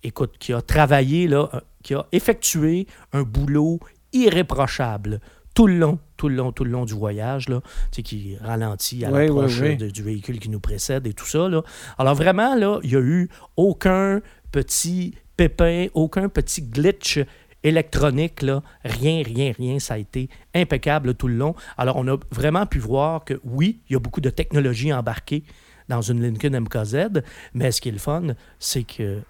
écoute, 0.02 0.36
qui 0.38 0.52
a 0.52 0.62
travaillé, 0.62 1.28
là, 1.28 1.50
qui 1.82 1.94
a 1.94 2.06
effectué 2.12 2.86
un 3.12 3.22
boulot 3.22 3.78
irréprochable 4.12 5.20
tout 5.58 5.66
le 5.66 5.76
long, 5.76 5.98
tout 6.16 6.28
le 6.28 6.36
long, 6.36 6.52
tout 6.52 6.62
le 6.62 6.70
long 6.70 6.84
du 6.84 6.94
voyage, 6.94 7.48
là, 7.48 7.60
qui 7.90 8.36
ralentit 8.40 9.04
à 9.04 9.10
l'approche 9.10 9.60
du 9.60 10.02
véhicule 10.04 10.38
qui 10.38 10.50
nous 10.50 10.60
précède 10.60 11.04
et 11.08 11.12
tout 11.12 11.26
ça. 11.26 11.48
Là. 11.48 11.62
Alors 11.98 12.14
vraiment, 12.14 12.54
là, 12.54 12.78
il 12.84 12.90
n'y 12.90 12.94
a 12.94 13.00
eu 13.00 13.28
aucun 13.56 14.20
petit 14.52 15.16
pépin, 15.36 15.88
aucun 15.94 16.28
petit 16.28 16.62
glitch 16.62 17.18
électronique, 17.64 18.42
là, 18.42 18.62
rien, 18.84 19.24
rien, 19.24 19.50
rien. 19.50 19.80
Ça 19.80 19.94
a 19.94 19.98
été 19.98 20.28
impeccable 20.54 21.14
tout 21.14 21.26
le 21.26 21.34
long. 21.34 21.56
Alors, 21.76 21.96
on 21.96 22.06
a 22.06 22.16
vraiment 22.30 22.66
pu 22.66 22.78
voir 22.78 23.24
que 23.24 23.40
oui, 23.42 23.80
il 23.90 23.94
y 23.94 23.96
a 23.96 23.98
beaucoup 23.98 24.20
de 24.20 24.30
technologie 24.30 24.92
embarquée 24.92 25.42
dans 25.88 26.02
une 26.02 26.22
Lincoln 26.22 26.56
MKZ, 26.60 27.20
mais 27.54 27.72
ce 27.72 27.80
qui 27.80 27.88
est 27.88 27.92
le 27.92 27.98
fun, 27.98 28.28
c'est 28.60 28.84
que 28.84 29.22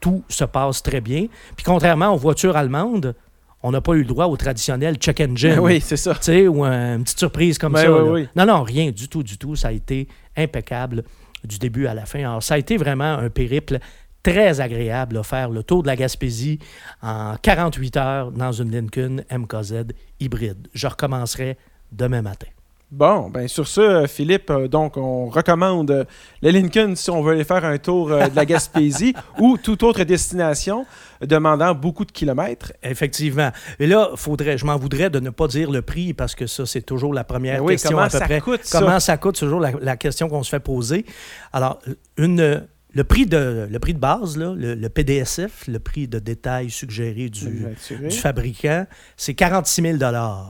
tout 0.00 0.24
se 0.28 0.44
passe 0.44 0.82
très 0.82 1.00
bien. 1.00 1.26
Puis 1.56 1.64
contrairement 1.64 2.12
aux 2.12 2.18
voitures 2.18 2.56
allemandes, 2.56 3.14
on 3.66 3.72
n'a 3.72 3.80
pas 3.80 3.94
eu 3.94 3.98
le 4.00 4.04
droit 4.04 4.26
au 4.26 4.36
traditionnel 4.36 4.96
check 4.96 5.20
engine. 5.20 5.58
oui, 5.60 5.80
c'est 5.80 5.96
ça. 5.96 6.14
Tu 6.14 6.22
sais, 6.22 6.46
ou 6.48 6.64
un- 6.64 6.96
une 6.96 7.02
petite 7.04 7.18
surprise 7.18 7.58
comme 7.58 7.74
Ouais, 7.74 7.82
ça. 7.84 8.04
oui. 8.04 8.28
Non, 8.36 8.46
non, 8.46 8.62
rien 8.62 8.90
du 8.90 9.08
tout, 9.08 9.22
du 9.22 9.36
tout. 9.38 9.56
Ça 9.56 9.68
a 9.68 9.72
été 9.72 10.08
impeccable 10.36 11.02
du 11.44 11.58
début 11.58 11.86
à 11.86 11.94
la 11.94 12.06
fin. 12.06 12.20
Alors, 12.20 12.42
ça 12.42 12.54
a 12.54 12.58
été 12.58 12.76
vraiment 12.76 13.14
un 13.18 13.28
périple 13.30 13.78
très 14.22 14.60
agréable, 14.60 15.16
là, 15.16 15.22
faire 15.22 15.50
le 15.50 15.62
tour 15.62 15.82
de 15.82 15.86
la 15.88 15.94
Gaspésie 15.96 16.58
en 17.02 17.36
48 17.40 17.96
heures 17.96 18.32
dans 18.32 18.52
une 18.52 18.70
Lincoln 18.72 19.22
MKZ 19.30 19.84
hybride. 20.20 20.68
Je 20.74 20.86
recommencerai 20.88 21.56
demain 21.92 22.22
matin. 22.22 22.48
Bon, 22.92 23.30
ben 23.30 23.48
sur 23.48 23.66
ce, 23.66 24.06
Philippe, 24.06 24.48
euh, 24.48 24.68
donc 24.68 24.96
on 24.96 25.26
recommande 25.26 25.90
euh, 25.90 26.04
le 26.40 26.50
Lincoln 26.50 26.94
si 26.94 27.10
on 27.10 27.20
veut 27.20 27.32
aller 27.32 27.42
faire 27.42 27.64
un 27.64 27.78
tour 27.78 28.12
euh, 28.12 28.28
de 28.28 28.36
la 28.36 28.46
Gaspésie 28.46 29.12
ou 29.40 29.58
toute 29.58 29.82
autre 29.82 30.04
destination 30.04 30.86
demandant 31.20 31.74
beaucoup 31.74 32.04
de 32.04 32.12
kilomètres. 32.12 32.72
Effectivement. 32.84 33.50
Et 33.80 33.88
là, 33.88 34.10
faudrait, 34.14 34.56
je 34.56 34.64
m'en 34.64 34.76
voudrais 34.76 35.10
de 35.10 35.18
ne 35.18 35.30
pas 35.30 35.48
dire 35.48 35.72
le 35.72 35.82
prix 35.82 36.14
parce 36.14 36.36
que 36.36 36.46
ça, 36.46 36.64
c'est 36.64 36.82
toujours 36.82 37.12
la 37.12 37.24
première 37.24 37.58
Ben 37.58 37.64
oui, 37.64 37.74
question 37.74 37.90
comment 37.90 38.02
à 38.02 38.08
peu 38.08 38.18
ça 38.18 38.24
près. 38.24 38.40
coûte, 38.40 38.60
ça? 38.62 38.78
comment 38.78 39.00
ça 39.00 39.16
coûte, 39.16 39.36
c'est 39.36 39.46
toujours 39.46 39.60
la, 39.60 39.72
la 39.80 39.96
question 39.96 40.28
qu'on 40.28 40.44
se 40.44 40.50
fait 40.50 40.60
poser. 40.60 41.04
Alors, 41.52 41.80
une, 42.16 42.68
le, 42.96 43.04
prix 43.04 43.26
de, 43.26 43.68
le 43.70 43.78
prix 43.78 43.92
de 43.92 43.98
base, 43.98 44.38
là, 44.38 44.54
le, 44.56 44.74
le 44.74 44.88
PDSF, 44.88 45.66
le 45.68 45.78
prix 45.78 46.08
de 46.08 46.18
détail 46.18 46.70
suggéré 46.70 47.28
du, 47.28 47.66
du 48.00 48.16
fabricant, 48.16 48.86
c'est 49.18 49.34
46 49.34 49.98
000 49.98 49.98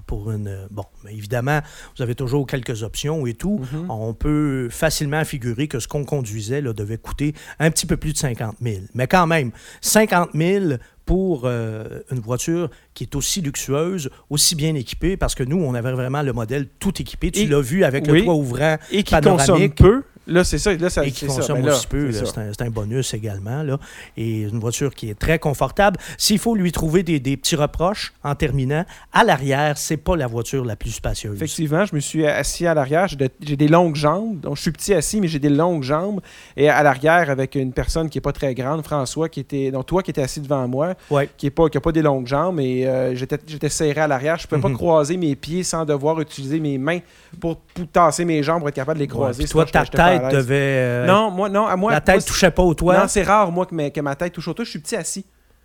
pour 0.06 0.30
une... 0.30 0.68
Bon, 0.70 0.84
évidemment, 1.10 1.58
vous 1.96 2.02
avez 2.04 2.14
toujours 2.14 2.46
quelques 2.46 2.84
options 2.84 3.26
et 3.26 3.34
tout. 3.34 3.60
Mhm. 3.72 3.90
On 3.90 4.14
peut 4.14 4.68
facilement 4.70 5.24
figurer 5.24 5.66
que 5.66 5.80
ce 5.80 5.88
qu'on 5.88 6.04
conduisait 6.04 6.60
là, 6.60 6.72
devait 6.72 6.98
coûter 6.98 7.34
un 7.58 7.70
petit 7.72 7.86
peu 7.86 7.96
plus 7.96 8.12
de 8.12 8.18
50 8.18 8.56
000. 8.62 8.76
Mais 8.94 9.08
quand 9.08 9.26
même, 9.26 9.50
50 9.80 10.30
000 10.34 10.64
pour 11.04 11.42
euh, 11.46 12.00
une 12.12 12.20
voiture 12.20 12.70
qui 12.94 13.04
est 13.04 13.16
aussi 13.16 13.40
luxueuse, 13.40 14.08
aussi 14.30 14.54
bien 14.54 14.74
équipée, 14.76 15.16
parce 15.16 15.34
que 15.34 15.42
nous, 15.42 15.58
on 15.58 15.74
avait 15.74 15.92
vraiment 15.92 16.22
le 16.22 16.32
modèle 16.32 16.68
tout 16.78 17.00
équipé. 17.00 17.32
Tu 17.32 17.46
l'as 17.46 17.60
vu 17.60 17.82
avec 17.82 18.06
oui. 18.06 18.20
le 18.20 18.24
toit 18.24 18.34
ouvrant 18.34 18.76
Et 18.92 19.02
qui 19.02 19.14
panoramique. 19.14 19.46
consomme 19.46 19.70
peu. 19.70 20.02
Là, 20.26 20.44
c'est 20.44 20.58
ça. 20.58 20.74
Là, 20.74 20.90
ça 20.90 21.04
et 21.04 21.10
qui 21.12 21.20
c'est 21.20 21.28
ça. 21.28 21.36
consomme 21.36 21.62
Ben 21.62 21.70
aussi 21.70 21.86
peu. 21.86 22.10
c'est 22.12 22.62
un, 22.62 22.70
bonus 22.70 23.14
également. 23.14 23.62
Là. 23.62 23.78
Et 24.16 24.42
une 24.42 24.58
voiture 24.58 24.94
qui 24.94 25.08
est 25.10 25.18
très 25.18 25.38
confortable. 25.38 25.98
S'il 26.18 26.38
faut 26.38 26.54
lui 26.54 26.72
trouver 26.72 27.02
des, 27.02 27.20
des 27.20 27.36
petits 27.36 27.56
reproches 27.56 28.12
en 28.24 28.34
terminant, 28.34 28.84
à 29.12 29.24
l'arrière, 29.24 29.78
c'est 29.78 29.96
pas 29.96 30.16
la 30.16 30.26
voiture 30.26 30.64
la 30.64 30.74
plus 30.76 30.90
spacieuse. 30.90 31.36
Effectivement, 31.36 31.84
je 31.84 31.94
me 31.94 32.00
suis 32.00 32.26
assis 32.26 32.66
à 32.66 32.74
l'arrière. 32.74 33.06
J'ai 33.08 33.16
de- 33.16 33.30
j'ai 33.40 33.56
des 33.56 33.68
longues 33.68 33.94
jambes. 33.96 34.40
Donc, 34.40 34.56
je 34.56 34.62
suis 34.62 34.72
petit 34.72 34.94
assis, 34.94 35.20
mais 35.20 35.28
j'ai 35.28 35.38
des 35.38 35.48
longues 35.48 35.82
jambes. 35.82 36.20
Et 36.56 36.68
à 36.68 36.82
l'arrière, 36.82 37.30
avec 37.30 37.54
une 37.54 37.72
personne 37.72 38.08
qui 38.10 38.18
n'est 38.18 38.22
pas 38.22 38.32
très 38.32 38.54
grande, 38.54 38.82
François, 38.84 39.28
qui 39.28 39.40
était. 39.40 39.70
Donc, 39.70 39.86
toi 39.86 40.02
qui 40.02 40.10
étais 40.10 40.22
assis 40.22 40.40
devant 40.40 40.66
moi, 40.66 40.94
Ouais. 41.10 41.28
qui 41.36 41.46
n'a 41.46 41.50
pas, 41.52 41.68
qui 41.68 41.78
a 41.78 41.80
pas 41.80 41.92
des 41.92 42.02
longues 42.02 42.26
jambes. 42.26 42.58
Et 42.60 42.86
euh, 42.86 43.14
j'étais 43.14 43.68
serré 43.68 44.00
à 44.00 44.08
l'arrière. 44.08 44.36
Je 44.38 44.44
ne 44.44 44.48
pouvais 44.48 44.68
Mhm. 44.68 44.72
pas 44.72 44.78
croiser 44.78 45.16
mes 45.16 45.36
pieds 45.36 45.62
sans 45.62 45.84
devoir 45.84 46.20
utiliser 46.20 46.58
mes 46.60 46.78
mains 46.78 46.98
pour, 47.40 47.56
pour 47.58 47.86
tasser 47.88 48.24
mes 48.24 48.42
jambes 48.42 48.58
pour 48.60 48.68
être 48.68 48.74
capable 48.74 48.98
de 48.98 49.04
les 49.04 49.10
Ouais, 49.10 49.14
croiser. 49.16 49.44
toi, 49.46 49.64
ta 49.66 49.80
à 49.80 50.15
tête 50.18 50.32
devait. 50.32 50.54
euh, 50.54 51.06
Non, 51.06 51.30
moi, 51.30 51.48
non, 51.48 51.66
à 51.66 51.76
moi. 51.76 51.92
la 51.92 52.00
tête 52.00 52.24
touchait 52.24 52.50
pas 52.50 52.62
au 52.62 52.74
toit. 52.74 52.98
Non, 52.98 53.04
c'est 53.08 53.22
rare, 53.22 53.50
moi, 53.52 53.66
que, 53.66 53.74
ma, 53.74 53.90
que 53.90 54.00
ma 54.00 54.14
tête 54.14 54.32
touche 54.32 54.48
au 54.48 54.54
toit. 54.54 54.64
Je 54.64 54.70
suis 54.70 54.78
petit 54.78 54.96
assis. 54.96 55.24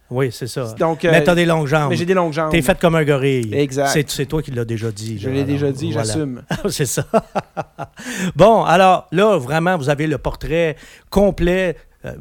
oui, 0.10 0.30
c'est 0.32 0.48
ça. 0.48 0.74
Donc, 0.78 1.06
euh, 1.06 1.12
mais 1.12 1.24
t'as 1.24 1.36
des 1.36 1.46
longues 1.46 1.68
jambes. 1.68 1.90
mais 1.90 1.96
j'ai 1.96 2.06
des 2.06 2.14
longues 2.14 2.34
jambes. 2.34 2.52
T'es 2.52 2.62
fait 2.62 2.78
comme 2.80 2.96
un 2.96 3.04
gorille. 3.06 3.54
Exact. 3.54 4.06
C'est, 4.08 4.26
toi 4.26 4.42
qui 4.42 4.52
l'as 4.52 4.66
déjà 4.66 4.92
dit. 4.92 5.18
Je 5.20 5.30
l'ai 5.30 5.44
déjà 5.44 5.72
dit, 5.72 5.92
voilà. 5.92 6.08
j'assume. 6.08 6.44
c'est 6.70 6.86
ça. 6.86 7.06
bon, 8.36 8.64
alors 8.64 9.08
là, 9.12 9.38
vraiment, 9.38 9.78
vous 9.78 9.90
avez 9.90 10.08
le 10.08 10.18
portrait 10.18 10.76
complet. 11.10 11.76
Euh, 12.06 12.14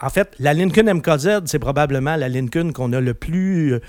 en 0.00 0.08
fait, 0.10 0.32
la 0.38 0.54
Lincoln 0.54 0.92
MKZ, 0.92 1.42
c'est 1.46 1.58
probablement 1.58 2.16
la 2.16 2.28
Lincoln 2.28 2.72
qu'on 2.72 2.92
a 2.92 3.00
le 3.00 3.14
plus, 3.14 3.74
euh, 3.74 3.80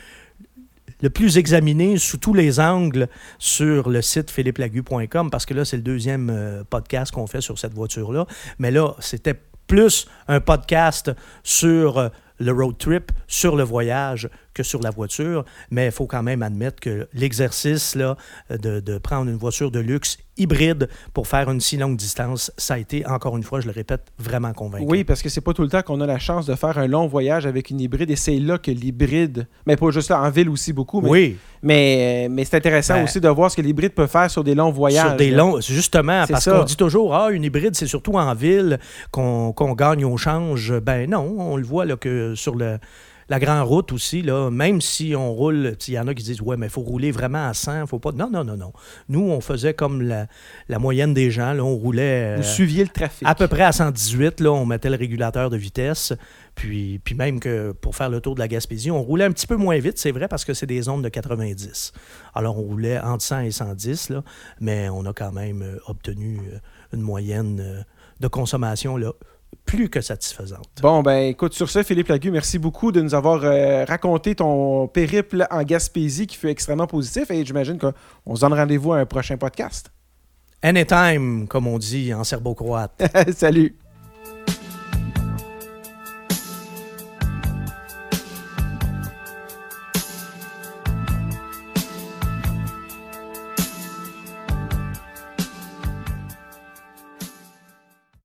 le 1.02 1.10
plus 1.10 1.38
examiné 1.38 1.98
sous 1.98 2.18
tous 2.18 2.34
les 2.34 2.60
angles 2.60 3.08
sur 3.40 3.90
le 3.90 4.02
site 4.02 4.32
philippelagu.com 4.32 5.30
parce 5.30 5.46
que 5.46 5.54
là, 5.54 5.66
c'est 5.66 5.78
le 5.78 5.84
deuxième 5.84 6.30
euh, 6.30 6.64
podcast 6.70 7.14
qu'on 7.14 7.28
fait 7.28 7.42
sur 7.42 7.58
cette 7.58 7.74
voiture-là. 7.74 8.26
Mais 8.60 8.72
là, 8.72 8.96
c'était 9.00 9.36
plus 9.68 10.08
un 10.28 10.40
podcast 10.40 11.12
sur 11.44 11.98
euh, 11.98 12.10
le 12.40 12.52
road 12.52 12.78
trip, 12.78 13.12
sur 13.28 13.56
le 13.56 13.64
voyage 13.64 14.30
que 14.54 14.64
sur 14.64 14.82
la 14.82 14.90
voiture. 14.90 15.46
Mais 15.70 15.86
il 15.88 15.92
faut 15.92 16.08
quand 16.08 16.24
même 16.24 16.42
admettre 16.44 16.80
que 16.80 17.08
l'exercice 17.14 17.96
là, 17.96 18.16
de, 18.50 18.80
de 18.80 18.98
prendre 18.98 19.30
une 19.30 19.38
voiture 19.38 19.72
de 19.72 19.80
luxe 19.80 20.18
hybride 20.38 20.88
pour 21.14 21.28
faire 21.28 21.50
une 21.52 21.60
si 21.60 21.78
longue 21.78 21.98
distance, 21.98 22.52
ça 22.58 22.76
a 22.76 22.78
été, 22.78 23.06
encore 23.06 23.38
une 23.38 23.44
fois, 23.44 23.60
je 23.62 23.68
le 23.68 23.74
répète, 23.74 24.02
vraiment 24.18 24.54
convaincant. 24.54 24.86
Oui, 24.88 25.04
parce 25.04 25.22
que 25.22 25.30
c'est 25.30 25.42
pas 25.42 25.54
tout 25.54 25.62
le 25.62 25.68
temps 25.70 25.82
qu'on 25.82 26.02
a 26.02 26.06
la 26.08 26.20
chance 26.20 26.46
de 26.46 26.56
faire 26.56 26.78
un 26.78 26.88
long 26.88 27.06
voyage 27.08 27.46
avec 27.46 27.70
une 27.70 27.80
hybride 27.82 28.10
et 28.10 28.16
c'est 28.16 28.40
là 28.40 28.58
que 28.58 28.72
l'hybride, 28.72 29.48
mais 29.68 29.76
pas 29.76 29.92
juste 29.92 30.10
là, 30.10 30.22
en 30.22 30.30
ville 30.30 30.50
aussi 30.50 30.74
beaucoup, 30.74 31.02
mais, 31.02 31.10
Oui, 31.10 31.38
mais, 31.62 32.28
mais 32.32 32.46
c'est 32.46 32.56
intéressant 32.58 32.96
Ben, 32.96 33.04
aussi 33.04 33.20
de 33.22 33.28
voir 33.30 33.52
ce 33.52 33.58
que 33.58 33.62
l'hybride 33.62 33.94
peut 33.94 34.08
faire 34.08 34.32
sur 34.32 34.44
des 34.44 34.56
longs 34.56 34.72
voyages. 34.72 35.08
sur 35.10 35.18
des 35.18 35.32
longs, 35.32 35.60
justement, 35.62 36.24
C'est 36.26 36.34
parce 36.34 36.46
ça. 36.46 36.58
qu'on 36.60 36.64
dit 36.64 36.78
toujours, 36.78 37.14
ah, 37.14 37.30
une 37.32 37.44
hybride, 37.44 37.76
c'est 37.76 37.86
surtout 37.88 38.14
en 38.14 38.34
ville 38.34 38.80
qu'on 39.12 39.52
qu'on 39.54 39.74
gagne 39.74 40.06
au 40.06 40.18
change. 40.18 40.74
Ben 40.80 41.10
non, 41.10 41.36
on 41.38 41.58
le 41.58 41.64
voit 41.64 41.86
là, 41.86 41.98
que 41.98 42.34
sur 42.36 42.56
le, 42.56 42.80
la 43.32 43.40
grande 43.40 43.66
route 43.66 43.94
aussi, 43.94 44.22
là, 44.22 44.50
même 44.52 44.82
si 44.82 45.16
on 45.16 45.32
roule, 45.32 45.78
il 45.88 45.94
y 45.94 45.98
en 45.98 46.06
a 46.06 46.14
qui 46.14 46.22
disent, 46.22 46.42
ouais, 46.42 46.58
mais 46.58 46.66
il 46.66 46.70
faut 46.70 46.82
rouler 46.82 47.12
vraiment 47.12 47.48
à 47.48 47.54
100, 47.54 47.88
faut 47.88 47.98
pas. 47.98 48.12
Non, 48.12 48.30
non, 48.30 48.44
non, 48.44 48.58
non. 48.58 48.74
Nous, 49.08 49.22
on 49.22 49.40
faisait 49.40 49.74
comme 49.74 50.02
la, 50.02 50.28
la 50.68 50.80
moyenne 50.80 51.14
des 51.14 51.32
gens, 51.32 51.54
là, 51.54 51.64
on 51.64 51.78
roulait. 51.78 52.36
Vous 52.36 52.42
euh, 52.42 52.44
suiviez 52.44 52.84
le 52.84 52.90
trafic. 52.90 53.26
à 53.26 53.34
peu 53.34 53.48
près 53.48 53.64
à 53.64 53.72
118, 53.72 54.42
là, 54.42 54.52
on 54.52 54.66
mettait 54.66 54.90
le 54.90 54.98
régulateur 54.98 55.50
de 55.50 55.56
vitesse. 55.56 56.12
Puis, 56.56 57.00
puis 57.00 57.16
même 57.16 57.40
que 57.40 57.72
pour 57.72 57.96
faire 57.96 58.10
le 58.10 58.20
tour 58.20 58.36
de 58.36 58.42
la 58.42 58.50
Gaspésie, 58.50 58.92
on 58.92 59.02
roulait 59.02 59.24
un 59.24 59.32
petit 59.32 59.48
peu 59.48 59.56
moins 59.56 59.80
vite, 59.80 59.98
c'est 59.98 60.12
vrai, 60.12 60.28
parce 60.28 60.44
que 60.44 60.54
c'est 60.54 60.66
des 60.66 60.82
zones 60.82 61.02
de 61.02 61.08
90. 61.08 61.94
Alors, 62.36 62.58
on 62.58 62.64
roulait 62.64 63.00
entre 63.00 63.24
100 63.24 63.40
et 63.40 63.52
110, 63.52 64.10
là, 64.10 64.24
mais 64.60 64.90
on 64.90 65.06
a 65.06 65.14
quand 65.14 65.32
même 65.32 65.62
euh, 65.62 65.78
obtenu 65.88 66.42
euh, 66.52 66.58
une 66.92 67.02
moyenne 67.02 67.86
de 68.20 68.28
consommation 68.28 68.98
là, 68.98 69.14
plus 69.66 69.90
que 69.90 70.02
satisfaisante. 70.02 70.70
Bon, 70.82 71.02
ben 71.02 71.30
écoute, 71.30 71.54
sur 71.54 71.70
ce, 71.70 71.84
Philippe 71.84 72.10
Lagu, 72.10 72.32
merci 72.32 72.60
beaucoup 72.60 72.92
de 72.92 73.02
nous 73.02 73.16
avoir 73.16 73.44
euh, 73.44 73.86
raconté 73.86 74.36
ton 74.36 74.88
périple 74.88 75.48
en 75.50 75.64
Gaspésie 75.64 76.28
qui 76.28 76.38
fut 76.38 76.50
extrêmement 76.50 76.88
positif 76.88 77.32
et 77.32 77.46
j'imagine 77.46 77.78
qu'on 77.78 78.36
se 78.36 78.42
donne 78.42 78.54
rendez-vous 78.54 78.94
à 78.94 78.98
un 78.98 79.06
prochain 79.06 79.38
podcast. 79.38 79.92
Anytime, 80.62 81.48
comme 81.48 81.68
on 81.68 81.78
dit 81.78 82.14
en 82.14 82.24
serbo-croate. 82.24 83.02
Salut! 83.34 83.81